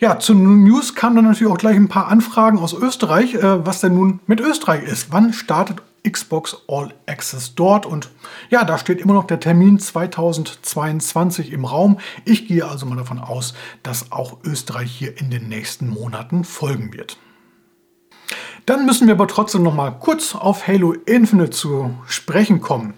Ja, 0.00 0.18
zu 0.18 0.32
News 0.34 0.94
kamen 0.94 1.16
dann 1.16 1.26
natürlich 1.26 1.52
auch 1.52 1.58
gleich 1.58 1.76
ein 1.76 1.88
paar 1.88 2.08
Anfragen 2.08 2.58
aus 2.58 2.72
Österreich, 2.72 3.34
äh, 3.34 3.66
was 3.66 3.80
denn 3.80 3.94
nun 3.94 4.20
mit 4.26 4.40
Österreich 4.40 4.82
ist. 4.82 5.12
Wann 5.12 5.34
startet 5.34 5.82
Xbox 6.10 6.56
All 6.68 6.94
Access 7.06 7.54
dort? 7.54 7.84
Und 7.84 8.08
ja, 8.48 8.64
da 8.64 8.78
steht 8.78 8.98
immer 8.98 9.12
noch 9.12 9.26
der 9.26 9.40
Termin 9.40 9.78
2022 9.78 11.52
im 11.52 11.66
Raum. 11.66 11.98
Ich 12.24 12.48
gehe 12.48 12.66
also 12.66 12.86
mal 12.86 12.96
davon 12.96 13.18
aus, 13.18 13.52
dass 13.82 14.10
auch 14.10 14.38
Österreich 14.42 14.90
hier 14.90 15.18
in 15.18 15.30
den 15.30 15.48
nächsten 15.48 15.90
Monaten 15.90 16.44
folgen 16.44 16.94
wird. 16.94 17.18
Dann 18.70 18.86
müssen 18.86 19.08
wir 19.08 19.14
aber 19.14 19.26
trotzdem 19.26 19.64
noch 19.64 19.74
mal 19.74 19.90
kurz 19.90 20.32
auf 20.32 20.68
Halo 20.68 20.92
Infinite 20.92 21.50
zu 21.50 21.92
sprechen 22.06 22.60
kommen. 22.60 22.94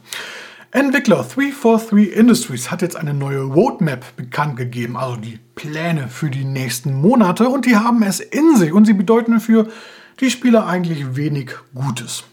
Entwickler 0.71 1.25
343 1.25 2.14
Industries 2.14 2.71
hat 2.71 2.83
jetzt 2.83 2.95
eine 2.95 3.14
neue 3.14 3.41
Roadmap 3.41 4.14
bekannt 4.14 4.59
gegeben, 4.59 4.99
also 4.99 5.17
die 5.17 5.38
Pläne 5.55 6.09
für 6.09 6.29
die 6.29 6.45
nächsten 6.45 7.00
Monate 7.00 7.49
und 7.49 7.64
die 7.64 7.76
haben 7.76 8.02
es 8.02 8.21
in 8.21 8.55
sich 8.57 8.75
und 8.75 8.85
sie 8.85 8.93
bedeuten 8.93 9.41
für 9.41 9.67
die 10.21 10.31
Spieler 10.31 10.67
eigentlich 10.67 11.17
wenig 11.17 11.52
Gutes. 11.75 12.25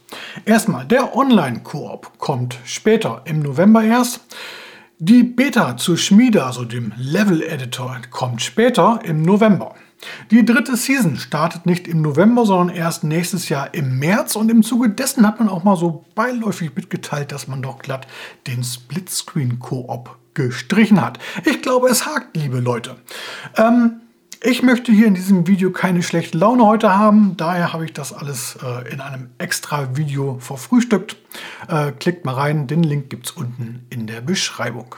Erstmal, 0.43 0.83
der 0.85 1.15
Online-Koop 1.15 2.17
kommt 2.17 2.59
später 2.65 3.21
im 3.23 3.39
November 3.39 3.81
erst. 3.81 4.19
Die 4.97 5.23
Beta 5.23 5.77
zur 5.77 5.95
Schmiede, 5.95 6.43
also 6.43 6.65
dem 6.65 6.91
Level-Editor, 6.97 8.01
kommt 8.11 8.41
später 8.41 8.99
im 9.05 9.21
November. 9.21 9.75
Die 10.31 10.45
dritte 10.45 10.77
Season 10.77 11.17
startet 11.17 11.65
nicht 11.65 11.87
im 11.87 12.01
November, 12.01 12.45
sondern 12.45 12.75
erst 12.75 13.03
nächstes 13.03 13.49
Jahr 13.49 13.73
im 13.73 13.99
März. 13.99 14.35
Und 14.35 14.49
im 14.49 14.63
Zuge 14.63 14.89
dessen 14.89 15.25
hat 15.27 15.39
man 15.39 15.49
auch 15.49 15.63
mal 15.63 15.75
so 15.75 16.05
beiläufig 16.15 16.75
mitgeteilt, 16.75 17.31
dass 17.31 17.47
man 17.47 17.61
doch 17.61 17.79
glatt 17.79 18.07
den 18.47 18.63
Splitscreen-Koop 18.63 20.17
gestrichen 20.33 21.01
hat. 21.01 21.19
Ich 21.45 21.61
glaube, 21.61 21.89
es 21.89 22.05
hakt, 22.05 22.35
liebe 22.37 22.59
Leute. 22.59 22.95
Ähm, 23.57 24.01
Ich 24.41 24.63
möchte 24.63 24.93
hier 24.93 25.05
in 25.05 25.15
diesem 25.15 25.47
Video 25.47 25.69
keine 25.69 26.01
schlechte 26.01 26.37
Laune 26.37 26.65
heute 26.65 26.97
haben, 26.97 27.35
daher 27.35 27.73
habe 27.73 27.83
ich 27.83 27.91
das 27.91 28.13
alles 28.13 28.57
äh, 28.63 28.89
in 28.89 29.01
einem 29.01 29.31
extra 29.37 29.97
Video 29.97 30.37
verfrühstückt. 30.39 31.17
Äh, 31.67 31.91
klickt 31.91 32.23
mal 32.23 32.35
rein, 32.35 32.65
den 32.65 32.83
Link 32.83 33.09
gibt 33.09 33.25
es 33.25 33.31
unten 33.33 33.85
in 33.89 34.07
der 34.07 34.21
Beschreibung. 34.21 34.95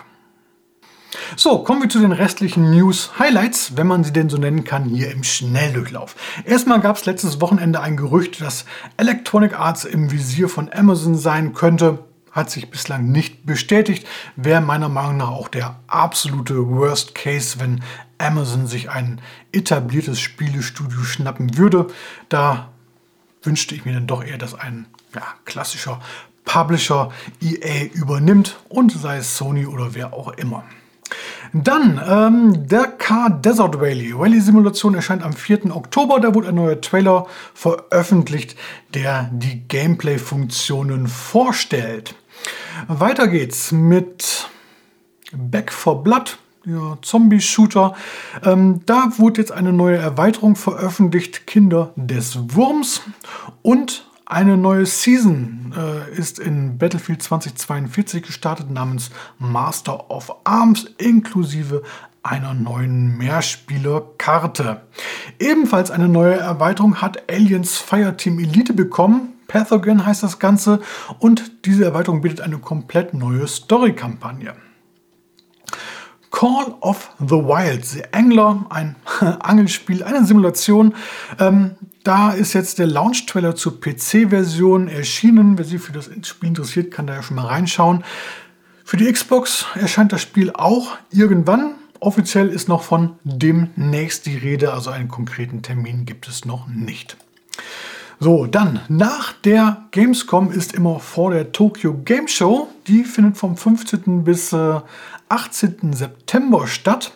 So, 1.37 1.59
kommen 1.59 1.81
wir 1.81 1.89
zu 1.89 1.99
den 1.99 2.11
restlichen 2.11 2.71
News-Highlights, 2.71 3.77
wenn 3.77 3.87
man 3.87 4.03
sie 4.03 4.11
denn 4.11 4.29
so 4.29 4.37
nennen 4.37 4.65
kann, 4.65 4.83
hier 4.83 5.11
im 5.11 5.23
Schnelldurchlauf. 5.23 6.15
Erstmal 6.43 6.81
gab 6.81 6.97
es 6.97 7.05
letztes 7.05 7.39
Wochenende 7.39 7.79
ein 7.79 7.95
Gerücht, 7.95 8.41
dass 8.41 8.65
Electronic 8.97 9.57
Arts 9.57 9.85
im 9.85 10.11
Visier 10.11 10.49
von 10.49 10.69
Amazon 10.73 11.15
sein 11.15 11.53
könnte. 11.53 11.99
Hat 12.31 12.51
sich 12.51 12.69
bislang 12.69 13.11
nicht 13.11 13.45
bestätigt. 13.45 14.05
Wäre 14.35 14.59
meiner 14.59 14.89
Meinung 14.89 15.17
nach 15.17 15.29
auch 15.29 15.47
der 15.47 15.79
absolute 15.87 16.67
Worst 16.67 17.15
Case, 17.15 17.61
wenn 17.61 17.81
Amazon 18.17 18.67
sich 18.67 18.89
ein 18.89 19.21
etabliertes 19.53 20.19
Spielestudio 20.19 21.03
schnappen 21.03 21.57
würde. 21.57 21.87
Da 22.27 22.69
wünschte 23.41 23.73
ich 23.73 23.85
mir 23.85 23.93
dann 23.93 24.07
doch 24.07 24.23
eher, 24.23 24.37
dass 24.37 24.53
ein 24.53 24.85
ja, 25.15 25.23
klassischer 25.45 26.01
Publisher 26.43 27.09
EA 27.41 27.85
übernimmt 27.93 28.57
und 28.67 28.91
sei 28.91 29.17
es 29.17 29.37
Sony 29.37 29.65
oder 29.65 29.95
wer 29.95 30.13
auch 30.13 30.33
immer. 30.33 30.65
Dann 31.53 32.01
ähm, 32.07 32.67
der 32.67 32.87
Car 32.87 33.29
Desert 33.29 33.75
Rally. 33.79 34.13
Rally 34.15 34.39
Simulation 34.39 34.95
erscheint 34.95 35.23
am 35.23 35.33
4. 35.33 35.75
Oktober. 35.75 36.19
Da 36.19 36.33
wurde 36.33 36.49
ein 36.49 36.55
neuer 36.55 36.79
Trailer 36.79 37.27
veröffentlicht, 37.53 38.55
der 38.93 39.29
die 39.33 39.67
Gameplay-Funktionen 39.67 41.07
vorstellt. 41.07 42.15
Weiter 42.87 43.27
geht's 43.27 43.71
mit 43.71 44.49
Back 45.33 45.71
for 45.71 46.03
Blood. 46.03 46.37
Ja, 46.63 46.97
Zombie-Shooter. 47.01 47.95
Ähm, 48.45 48.81
da 48.85 49.09
wurde 49.17 49.41
jetzt 49.41 49.51
eine 49.51 49.73
neue 49.73 49.97
Erweiterung 49.97 50.55
veröffentlicht, 50.55 51.47
Kinder 51.47 51.91
des 51.95 52.55
Wurms. 52.55 53.01
Und 53.63 54.05
eine 54.31 54.55
neue 54.55 54.85
Season 54.85 55.73
äh, 55.75 56.17
ist 56.17 56.39
in 56.39 56.77
Battlefield 56.77 57.21
2042 57.21 58.23
gestartet 58.23 58.71
namens 58.71 59.11
Master 59.39 60.09
of 60.09 60.33
Arms 60.45 60.85
inklusive 60.97 61.83
einer 62.23 62.53
neuen 62.53 63.17
Mehrspielerkarte. 63.17 64.83
Ebenfalls 65.37 65.91
eine 65.91 66.07
neue 66.07 66.35
Erweiterung 66.35 67.01
hat 67.01 67.29
Aliens 67.29 67.77
Fireteam 67.77 68.39
Elite 68.39 68.73
bekommen. 68.73 69.33
Pathogen 69.47 70.05
heißt 70.05 70.23
das 70.23 70.39
Ganze 70.39 70.79
und 71.19 71.65
diese 71.65 71.83
Erweiterung 71.83 72.21
bietet 72.21 72.39
eine 72.39 72.57
komplett 72.57 73.13
neue 73.13 73.45
Story-Kampagne. 73.47 74.53
Call 76.31 76.75
of 76.79 77.11
the 77.19 77.35
Wild, 77.35 77.85
The 77.85 78.03
Angler, 78.11 78.65
ein 78.69 78.95
Angelspiel, 79.39 80.03
eine 80.03 80.25
Simulation. 80.25 80.95
Ähm, 81.39 81.75
da 82.03 82.31
ist 82.31 82.53
jetzt 82.53 82.79
der 82.79 82.87
Launch-Trailer 82.87 83.55
zur 83.55 83.79
PC-Version 83.79 84.87
erschienen. 84.87 85.57
Wer 85.57 85.65
sich 85.65 85.81
für 85.81 85.91
das 85.91 86.09
Spiel 86.23 86.49
interessiert, 86.49 86.89
kann 86.89 87.05
da 87.05 87.15
ja 87.15 87.21
schon 87.21 87.35
mal 87.35 87.45
reinschauen. 87.45 88.03
Für 88.83 88.97
die 88.97 89.11
Xbox 89.11 89.65
erscheint 89.75 90.11
das 90.11 90.21
Spiel 90.21 90.51
auch 90.51 90.97
irgendwann. 91.11 91.75
Offiziell 91.99 92.49
ist 92.49 92.67
noch 92.67 92.81
von 92.81 93.19
demnächst 93.23 94.25
die 94.25 94.35
Rede, 94.35 94.73
also 94.73 94.89
einen 94.89 95.07
konkreten 95.07 95.61
Termin 95.61 96.05
gibt 96.05 96.27
es 96.27 96.45
noch 96.45 96.67
nicht. 96.67 97.15
So, 98.23 98.45
dann 98.45 98.81
nach 98.87 99.33
der 99.33 99.85
Gamescom 99.89 100.51
ist 100.51 100.75
immer 100.75 100.99
vor 100.99 101.31
der 101.31 101.51
Tokyo 101.53 101.95
Game 102.05 102.27
Show. 102.27 102.67
Die 102.85 103.03
findet 103.03 103.35
vom 103.35 103.57
15. 103.57 104.23
bis 104.23 104.53
äh, 104.53 104.79
18. 105.29 105.93
September 105.93 106.67
statt. 106.67 107.13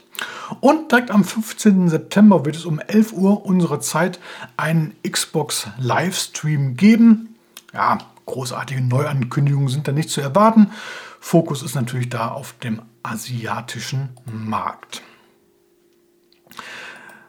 Und 0.62 0.91
direkt 0.91 1.12
am 1.12 1.24
15. 1.24 1.89
September 1.89 2.43
wird 2.43 2.55
es 2.55 2.65
um 2.65 2.79
11 2.79 3.13
Uhr 3.13 3.45
unserer 3.45 3.81
Zeit 3.81 4.19
einen 4.57 4.95
Xbox 5.07 5.67
Livestream 5.77 6.75
geben. 6.75 7.35
Ja, 7.71 8.00
großartige 8.25 8.81
Neuankündigungen 8.81 9.67
sind 9.67 9.88
da 9.88 9.91
nicht 9.91 10.09
zu 10.09 10.21
erwarten. 10.21 10.71
Fokus 11.19 11.62
ist 11.62 11.75
natürlich 11.75 12.09
da 12.09 12.29
auf 12.29 12.53
dem 12.63 12.81
asiatischen 13.03 14.09
Markt. 14.25 15.03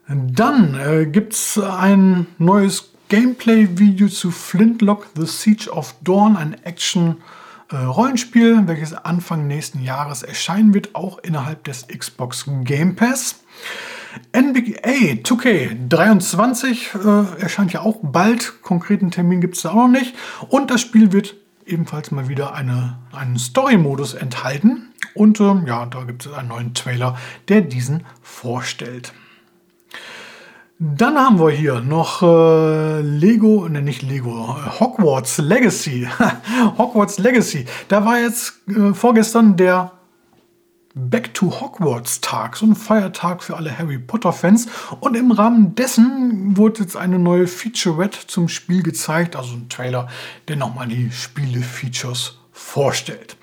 Dann 0.08 0.80
äh, 0.80 1.04
gibt 1.04 1.34
es 1.34 1.58
ein 1.58 2.26
neues 2.38 2.95
Gameplay-Video 3.08 4.08
zu 4.08 4.30
Flintlock 4.30 5.08
The 5.16 5.26
Siege 5.26 5.70
of 5.70 5.94
Dawn, 6.02 6.36
ein 6.36 6.54
Action- 6.64 7.16
äh, 7.70 7.76
Rollenspiel, 7.76 8.62
welches 8.66 8.92
Anfang 8.92 9.48
nächsten 9.48 9.82
Jahres 9.82 10.22
erscheinen 10.22 10.72
wird, 10.72 10.94
auch 10.94 11.18
innerhalb 11.18 11.64
des 11.64 11.88
Xbox 11.88 12.44
Game 12.62 12.94
Pass. 12.94 13.40
NBA 14.32 15.22
2K23 15.24 16.94
äh, 16.94 17.42
erscheint 17.42 17.72
ja 17.72 17.80
auch 17.80 17.98
bald. 18.02 18.62
Konkreten 18.62 19.10
Termin 19.10 19.40
gibt 19.40 19.56
es 19.56 19.62
da 19.62 19.70
auch 19.70 19.74
noch 19.74 19.88
nicht. 19.88 20.14
Und 20.48 20.70
das 20.70 20.80
Spiel 20.80 21.12
wird 21.12 21.34
ebenfalls 21.66 22.12
mal 22.12 22.28
wieder 22.28 22.54
eine, 22.54 22.98
einen 23.12 23.38
Story-Modus 23.38 24.14
enthalten. 24.14 24.94
Und 25.14 25.40
äh, 25.40 25.54
ja, 25.66 25.86
da 25.86 26.04
gibt 26.04 26.24
es 26.24 26.32
einen 26.32 26.48
neuen 26.48 26.72
Trailer, 26.74 27.18
der 27.48 27.62
diesen 27.62 28.04
vorstellt. 28.22 29.12
Dann 30.78 31.16
haben 31.16 31.38
wir 31.38 31.50
hier 31.50 31.80
noch 31.80 32.22
äh, 32.22 33.00
Lego, 33.00 33.66
ne 33.66 33.80
nicht 33.80 34.02
Lego, 34.02 34.56
Hogwarts 34.78 35.38
Legacy. 35.38 36.06
Hogwarts 36.78 37.18
Legacy. 37.18 37.64
Da 37.88 38.04
war 38.04 38.20
jetzt 38.20 38.60
äh, 38.68 38.92
vorgestern 38.92 39.56
der 39.56 39.92
Back 40.94 41.32
to 41.32 41.60
Hogwarts 41.60 42.20
Tag, 42.20 42.56
so 42.56 42.66
ein 42.66 42.74
Feiertag 42.74 43.42
für 43.42 43.56
alle 43.56 43.78
Harry 43.78 43.98
Potter 43.98 44.34
Fans. 44.34 44.66
Und 45.00 45.16
im 45.16 45.30
Rahmen 45.30 45.74
dessen 45.74 46.58
wurde 46.58 46.82
jetzt 46.82 46.96
eine 46.96 47.18
neue 47.18 47.46
Featurette 47.46 48.26
zum 48.26 48.48
Spiel 48.48 48.82
gezeigt, 48.82 49.34
also 49.34 49.54
ein 49.54 49.70
Trailer, 49.70 50.08
der 50.48 50.56
nochmal 50.56 50.88
die 50.88 51.10
Spiele-Features 51.10 52.38
vorstellt. 52.56 53.36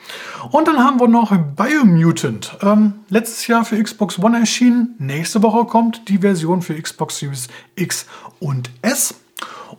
Und 0.50 0.68
dann 0.68 0.80
haben 0.80 1.00
wir 1.00 1.08
noch 1.08 1.32
Biomutant. 1.38 2.58
Ähm, 2.62 2.94
letztes 3.10 3.46
Jahr 3.48 3.64
für 3.64 3.82
Xbox 3.82 4.18
One 4.18 4.40
erschienen. 4.40 4.96
Nächste 4.98 5.44
Woche 5.44 5.66
kommt 5.66 6.10
die 6.10 6.18
Version 6.18 6.62
für 6.64 6.80
Xbox 6.80 7.20
Series 7.20 7.48
X 7.76 8.08
und 8.40 8.72
S. 8.82 9.16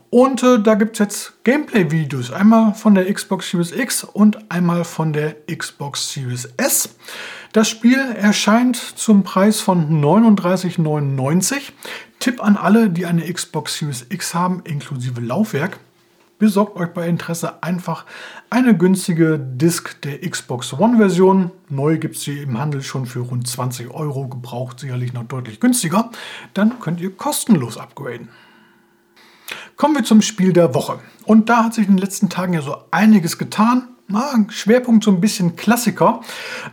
Und 0.09 0.41
äh, 0.41 0.61
da 0.61 0.75
gibt 0.75 0.93
es 0.93 0.99
jetzt 0.99 1.43
Gameplay-Videos. 1.43 2.31
Einmal 2.31 2.73
von 2.73 2.95
der 2.95 3.13
Xbox 3.13 3.51
Series 3.51 3.73
X 3.73 4.05
und 4.05 4.49
einmal 4.49 4.85
von 4.85 5.11
der 5.11 5.35
Xbox 5.53 6.13
Series 6.13 6.45
S. 6.55 6.95
Das 7.51 7.67
Spiel 7.67 7.99
erscheint 7.99 8.77
zum 8.77 9.23
Preis 9.23 9.59
von 9.59 10.01
39,99. 10.01 11.73
Tipp 12.19 12.41
an 12.41 12.55
alle, 12.55 12.89
die 12.89 13.05
eine 13.05 13.31
Xbox 13.31 13.77
Series 13.77 14.05
X 14.09 14.33
haben, 14.33 14.61
inklusive 14.63 15.19
Laufwerk 15.19 15.79
besorgt 16.37 16.77
euch 16.77 16.89
bei 16.89 17.07
Interesse 17.07 17.63
einfach 17.63 18.05
eine 18.49 18.77
günstige 18.77 19.39
Disk 19.39 20.01
der 20.01 20.21
Xbox 20.21 20.73
One 20.73 20.97
Version. 20.97 21.51
Neu 21.69 21.97
gibt 21.97 22.15
es 22.15 22.23
sie 22.23 22.39
im 22.39 22.59
Handel 22.59 22.81
schon 22.81 23.05
für 23.05 23.19
rund 23.19 23.47
20 23.47 23.91
Euro, 23.91 24.27
gebraucht 24.27 24.79
sicherlich 24.79 25.13
noch 25.13 25.23
deutlich 25.23 25.59
günstiger. 25.59 26.11
Dann 26.53 26.79
könnt 26.79 26.99
ihr 26.99 27.15
kostenlos 27.15 27.77
upgraden. 27.77 28.29
Kommen 29.75 29.95
wir 29.95 30.03
zum 30.03 30.21
Spiel 30.21 30.53
der 30.53 30.73
Woche. 30.73 30.99
Und 31.25 31.49
da 31.49 31.65
hat 31.65 31.73
sich 31.73 31.87
in 31.87 31.95
den 31.95 32.01
letzten 32.01 32.29
Tagen 32.29 32.53
ja 32.53 32.61
so 32.61 32.77
einiges 32.91 33.37
getan. 33.37 33.89
Na, 34.07 34.45
Schwerpunkt 34.49 35.03
so 35.03 35.11
ein 35.11 35.19
bisschen 35.19 35.55
Klassiker. 35.55 36.21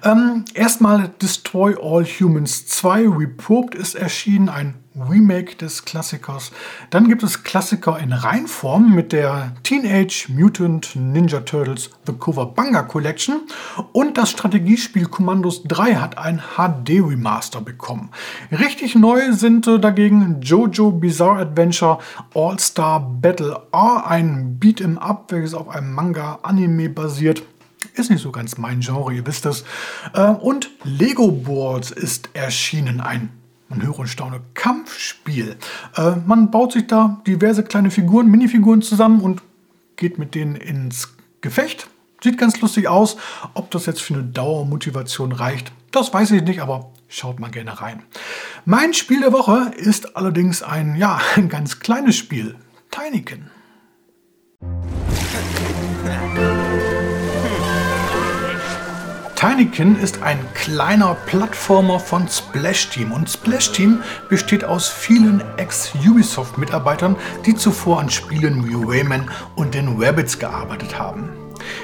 Ähm, 0.05 0.45
erstmal 0.53 1.09
Destroy 1.21 1.75
All 1.83 2.05
Humans 2.05 2.67
2 2.67 3.09
Reprobed 3.09 3.75
ist 3.75 3.95
erschienen, 3.95 4.51
ein 4.51 4.82
Remake 4.95 5.57
des 5.57 5.85
Klassikers. 5.85 6.53
Dann 6.91 7.09
gibt 7.09 7.23
es 7.23 7.45
Klassiker 7.45 7.99
in 7.99 8.13
Reinform 8.13 8.95
mit 8.95 9.13
der 9.13 9.53
Teenage 9.63 10.27
Mutant 10.29 10.95
Ninja 10.95 11.41
Turtles 11.41 11.91
The 12.07 12.13
Covabunga 12.13 12.83
Collection 12.83 13.41
und 13.93 14.19
das 14.19 14.31
Strategiespiel 14.31 15.07
Commandos 15.07 15.63
3 15.65 15.95
hat 15.95 16.19
ein 16.19 16.43
HD 16.57 17.01
Remaster 17.01 17.61
bekommen. 17.61 18.11
Richtig 18.51 18.95
neu 18.95 19.33
sind 19.33 19.67
äh, 19.67 19.79
dagegen 19.79 20.41
Jojo 20.43 20.91
Bizarre 20.91 21.41
Adventure 21.41 21.99
All 22.35 22.59
Star 22.59 23.01
Battle 23.01 23.63
R, 23.73 24.07
ein 24.07 24.59
Beat'em 24.61 24.99
Up, 24.99 25.33
welches 25.33 25.55
auf 25.55 25.69
einem 25.69 25.93
Manga-Anime 25.93 26.91
basiert. 26.91 27.43
Ist 27.95 28.11
nicht 28.11 28.23
so 28.23 28.33
ganz 28.33 28.59
mein 28.59 28.81
Genre, 28.81 29.13
ihr 29.13 29.27
wisst 29.27 29.47
es. 29.47 29.65
Äh, 30.15 30.29
und 30.29 30.71
Lego 30.85 31.31
Boards 31.33 31.91
ist 31.91 32.31
erschienen, 32.35 33.01
ein 33.01 33.31
man 33.73 33.83
höre 33.83 33.99
und 33.99 34.09
staune, 34.09 34.41
Kampfspiel. 34.55 35.57
Äh, 35.97 36.13
man 36.27 36.51
baut 36.51 36.73
sich 36.73 36.87
da 36.87 37.23
diverse 37.27 37.65
kleine 37.65 37.91
Figuren, 37.91 38.29
Minifiguren 38.29 38.83
zusammen 38.83 39.21
und 39.21 39.43
geht 39.97 40.19
mit 40.19 40.35
denen 40.35 40.57
ins 40.57 41.15
Gefecht. 41.41 41.89
Sieht 42.23 42.39
ganz 42.39 42.61
lustig 42.61 42.87
aus. 42.87 43.17
Ob 43.55 43.71
das 43.71 43.87
jetzt 43.87 44.03
für 44.03 44.15
eine 44.15 44.25
Dauermotivation 44.25 45.33
reicht, 45.33 45.73
das 45.91 46.13
weiß 46.13 46.33
ich 46.33 46.43
nicht, 46.43 46.61
aber 46.61 46.93
schaut 47.09 47.41
mal 47.41 47.51
gerne 47.51 47.81
rein. 47.81 48.03
Mein 48.65 48.95
Spiel 48.95 49.21
der 49.21 49.33
Woche 49.33 49.73
ist 49.77 50.17
allerdings 50.17 50.63
ein, 50.63 50.97
ja, 50.97 51.21
ein 51.37 51.49
ganz 51.49 51.81
kleines 51.81 52.17
Spiel. 52.17 52.57
Tinykin. 52.91 53.51
Tinykin 59.43 59.97
ist 59.97 60.23
ein 60.23 60.39
kleiner 60.55 61.17
Plattformer 61.27 61.99
von 61.99 62.29
Splash 62.29 62.91
Team 62.91 63.11
und 63.11 63.29
Splash 63.29 63.73
Team 63.73 64.01
besteht 64.29 64.63
aus 64.63 64.89
vielen 64.89 65.43
Ex-Ubisoft-Mitarbeitern, 65.57 67.17
die 67.45 67.57
zuvor 67.57 67.99
an 67.99 68.09
Spielen 68.09 68.69
wie 68.69 68.77
Rayman 68.77 69.29
und 69.57 69.75
den 69.75 70.01
Rabbits 70.01 70.39
gearbeitet 70.39 70.97
haben. 70.97 71.42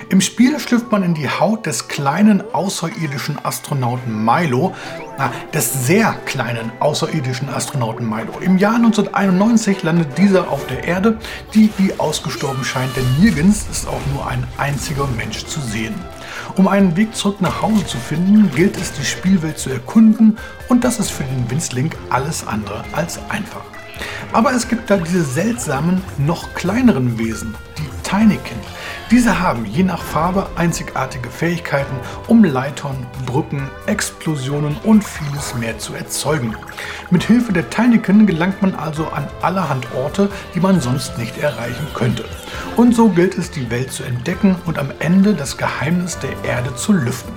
Im 0.08 0.20
Spiel 0.20 0.58
schlüpft 0.58 0.90
man 0.90 1.02
in 1.02 1.14
die 1.14 1.28
Haut 1.28 1.66
des 1.66 1.88
kleinen 1.88 2.42
außerirdischen 2.54 3.38
Astronauten 3.44 4.24
Milo, 4.24 4.74
des 5.52 5.86
sehr 5.86 6.14
kleinen 6.24 6.70
außerirdischen 6.80 7.48
Astronauten 7.48 8.08
Milo. 8.08 8.32
Im 8.40 8.58
Jahr 8.58 8.76
1991 8.76 9.82
landet 9.82 10.16
dieser 10.16 10.50
auf 10.50 10.66
der 10.66 10.84
Erde, 10.84 11.18
die 11.54 11.70
wie 11.78 11.98
ausgestorben 11.98 12.64
scheint, 12.64 12.96
denn 12.96 13.06
nirgends 13.20 13.66
ist 13.70 13.88
auch 13.88 14.00
nur 14.14 14.26
ein 14.26 14.46
einziger 14.56 15.06
Mensch 15.16 15.44
zu 15.46 15.60
sehen. 15.60 15.94
Um 16.56 16.68
einen 16.68 16.96
Weg 16.96 17.14
zurück 17.14 17.40
nach 17.40 17.62
Hause 17.62 17.86
zu 17.86 17.98
finden, 17.98 18.50
gilt 18.54 18.76
es, 18.76 18.92
die 18.92 19.04
Spielwelt 19.04 19.58
zu 19.58 19.70
erkunden 19.70 20.38
und 20.68 20.84
das 20.84 20.98
ist 20.98 21.10
für 21.10 21.24
den 21.24 21.50
Winzling 21.50 21.90
alles 22.10 22.46
andere 22.46 22.84
als 22.92 23.18
einfach. 23.28 23.64
Aber 24.32 24.52
es 24.52 24.68
gibt 24.68 24.90
da 24.90 24.96
diese 24.96 25.24
seltsamen, 25.24 26.02
noch 26.18 26.54
kleineren 26.54 27.18
Wesen, 27.18 27.54
die 27.76 27.88
Tinykin. 28.08 28.58
Diese 29.10 29.40
haben 29.40 29.64
je 29.64 29.84
nach 29.84 30.02
Farbe 30.02 30.46
einzigartige 30.56 31.30
Fähigkeiten, 31.30 31.96
um 32.26 32.44
Leitern, 32.44 33.06
Brücken, 33.24 33.70
Explosionen 33.86 34.76
und 34.84 35.02
vieles 35.02 35.54
mehr 35.54 35.78
zu 35.78 35.94
erzeugen. 35.94 36.54
Mit 37.10 37.24
Hilfe 37.24 37.54
der 37.54 37.70
Tinykin 37.70 38.26
gelangt 38.26 38.60
man 38.60 38.74
also 38.74 39.08
an 39.08 39.26
allerhand 39.40 39.86
Orte, 39.94 40.28
die 40.54 40.60
man 40.60 40.82
sonst 40.82 41.16
nicht 41.16 41.38
erreichen 41.38 41.86
könnte. 41.94 42.26
Und 42.76 42.94
so 42.94 43.08
gilt 43.08 43.38
es, 43.38 43.50
die 43.50 43.70
Welt 43.70 43.92
zu 43.92 44.02
entdecken 44.02 44.56
und 44.66 44.78
am 44.78 44.92
Ende 44.98 45.32
das 45.32 45.56
Geheimnis 45.56 46.18
der 46.18 46.32
Erde 46.44 46.74
zu 46.76 46.92
lüften. 46.92 47.32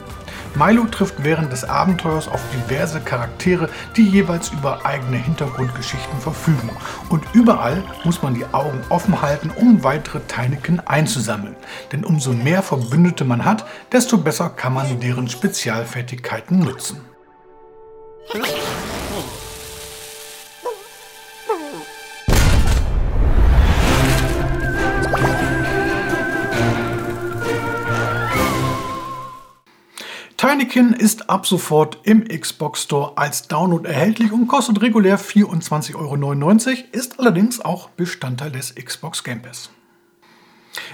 Milo 0.56 0.86
trifft 0.86 1.24
während 1.24 1.52
des 1.52 1.64
Abenteuers 1.64 2.28
auf 2.28 2.42
diverse 2.54 3.00
Charaktere, 3.00 3.70
die 3.96 4.08
jeweils 4.08 4.50
über 4.52 4.86
eigene 4.86 5.18
Hintergrundgeschichten 5.18 6.20
verfügen. 6.20 6.70
Und 7.10 7.24
überall 7.34 7.84
muss 8.04 8.22
man 8.22 8.34
die 8.34 8.46
Augen 8.52 8.82
offen 8.90 9.22
halten, 9.22 9.50
um 9.56 9.84
weitere 9.84 10.20
Teineken 10.28 10.80
einzusammeln. 10.86 11.56
Denn 11.92 12.04
umso 12.04 12.34
mehr 12.34 12.62
Verbündete 12.62 13.26
man 13.26 13.46
hat, 13.46 13.66
desto 13.92 14.18
besser 14.18 14.50
kann 14.50 14.74
man 14.74 15.00
deren 15.00 15.30
Spezialfertigkeiten 15.30 16.60
nutzen. 16.60 17.02
Tinykin 30.42 30.94
ist 30.94 31.30
ab 31.30 31.46
sofort 31.46 32.00
im 32.02 32.28
Xbox 32.28 32.82
Store 32.82 33.16
als 33.16 33.48
Download 33.48 33.88
erhältlich 33.88 34.32
und 34.32 34.48
kostet 34.48 34.82
regulär 34.82 35.20
24,99 35.20 35.96
Euro, 35.96 36.88
ist 36.94 37.20
allerdings 37.20 37.64
auch 37.64 37.90
Bestandteil 37.90 38.50
des 38.50 38.74
Xbox 38.74 39.24
Game 39.24 39.44
Pass. 39.44 39.70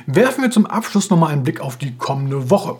Werfen 0.06 0.44
wir 0.44 0.52
zum 0.52 0.66
Abschluss 0.66 1.10
nochmal 1.10 1.32
einen 1.32 1.44
Blick 1.44 1.62
auf 1.62 1.78
die 1.78 1.96
kommende 1.96 2.50
Woche. 2.50 2.76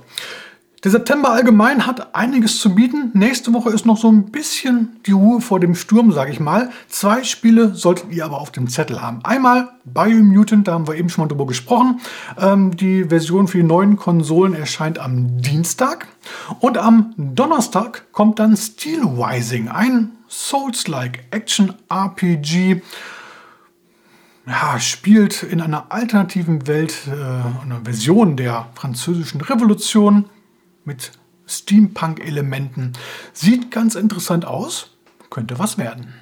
Der 0.84 0.92
September 0.92 1.32
allgemein 1.32 1.88
hat 1.88 2.16
einiges 2.16 2.60
zu 2.60 2.76
bieten. 2.76 3.10
Nächste 3.16 3.52
Woche 3.52 3.72
ist 3.72 3.88
noch 3.88 3.98
so 3.98 4.12
ein 4.12 4.26
bisschen 4.32 5.00
die 5.08 5.12
Ruhe 5.12 5.42
vor 5.42 5.60
dem 5.60 5.74
Sturm, 5.74 6.12
sage 6.12 6.32
ich 6.32 6.40
mal. 6.40 6.70
Zwei 6.88 7.24
Spiele 7.24 7.74
solltet 7.74 8.12
ihr 8.12 8.24
aber 8.24 8.40
auf 8.40 8.52
dem 8.52 8.68
Zettel 8.68 9.02
haben. 9.02 9.22
Einmal 9.24 9.70
Biomutant, 9.86 10.68
da 10.68 10.74
haben 10.74 10.88
wir 10.88 10.94
eben 10.94 11.10
schon 11.10 11.24
mal 11.24 11.28
drüber 11.28 11.48
gesprochen. 11.48 12.00
Ähm, 12.38 12.78
die 12.78 13.06
Version 13.06 13.48
für 13.48 13.58
die 13.58 13.64
neuen 13.64 13.96
Konsolen 13.98 14.54
erscheint 14.54 15.00
am 15.00 15.42
Dienstag. 15.42 16.08
Und 16.60 16.78
am 16.78 17.14
Donnerstag 17.18 18.12
kommt 18.12 18.38
dann 18.38 18.56
Steel 18.56 19.02
Rising, 19.04 19.70
ein 19.70 20.12
Souls-like 20.30 21.24
Action-RPG 21.32 22.82
ja, 24.46 24.80
spielt 24.80 25.44
in 25.44 25.60
einer 25.60 25.88
alternativen 25.90 26.68
Welt, 26.68 26.96
äh, 27.08 27.12
einer 27.12 27.82
Version 27.84 28.38
der 28.38 28.68
französischen 28.76 29.42
Revolution 29.42 30.26
mit 30.88 31.12
Steampunk-Elementen. 31.46 32.94
Sieht 33.34 33.70
ganz 33.70 33.96
interessant 33.96 34.46
aus, 34.46 34.98
könnte 35.30 35.60
was 35.60 35.78
werden. 35.78 36.14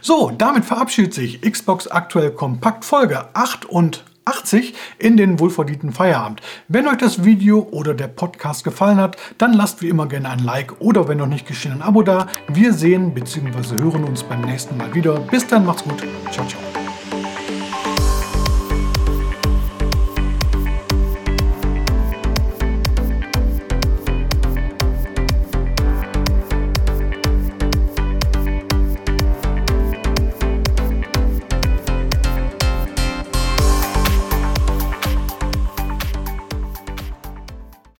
So, 0.00 0.30
damit 0.30 0.64
verabschiedet 0.64 1.14
sich 1.14 1.40
Xbox 1.40 1.88
aktuell 1.88 2.30
Kompakt 2.30 2.84
Folge 2.84 3.34
88 3.34 4.74
in 4.98 5.16
den 5.16 5.38
wohlverdienten 5.40 5.92
Feierabend. 5.92 6.42
Wenn 6.68 6.86
euch 6.86 6.98
das 6.98 7.24
Video 7.24 7.60
oder 7.70 7.94
der 7.94 8.08
Podcast 8.08 8.64
gefallen 8.64 8.98
hat, 8.98 9.16
dann 9.38 9.54
lasst 9.54 9.80
wie 9.80 9.88
immer 9.88 10.06
gerne 10.06 10.28
ein 10.28 10.40
Like 10.40 10.80
oder 10.80 11.08
wenn 11.08 11.18
noch 11.18 11.26
nicht 11.26 11.46
geschehen 11.46 11.72
ein 11.72 11.82
Abo 11.82 12.02
da. 12.02 12.26
Wir 12.48 12.74
sehen 12.74 13.14
bzw. 13.14 13.76
hören 13.76 14.04
uns 14.04 14.22
beim 14.22 14.42
nächsten 14.42 14.76
Mal 14.76 14.94
wieder. 14.94 15.18
Bis 15.20 15.46
dann, 15.46 15.64
macht's 15.64 15.84
gut. 15.84 16.02
Ciao, 16.30 16.46
ciao. 16.46 16.81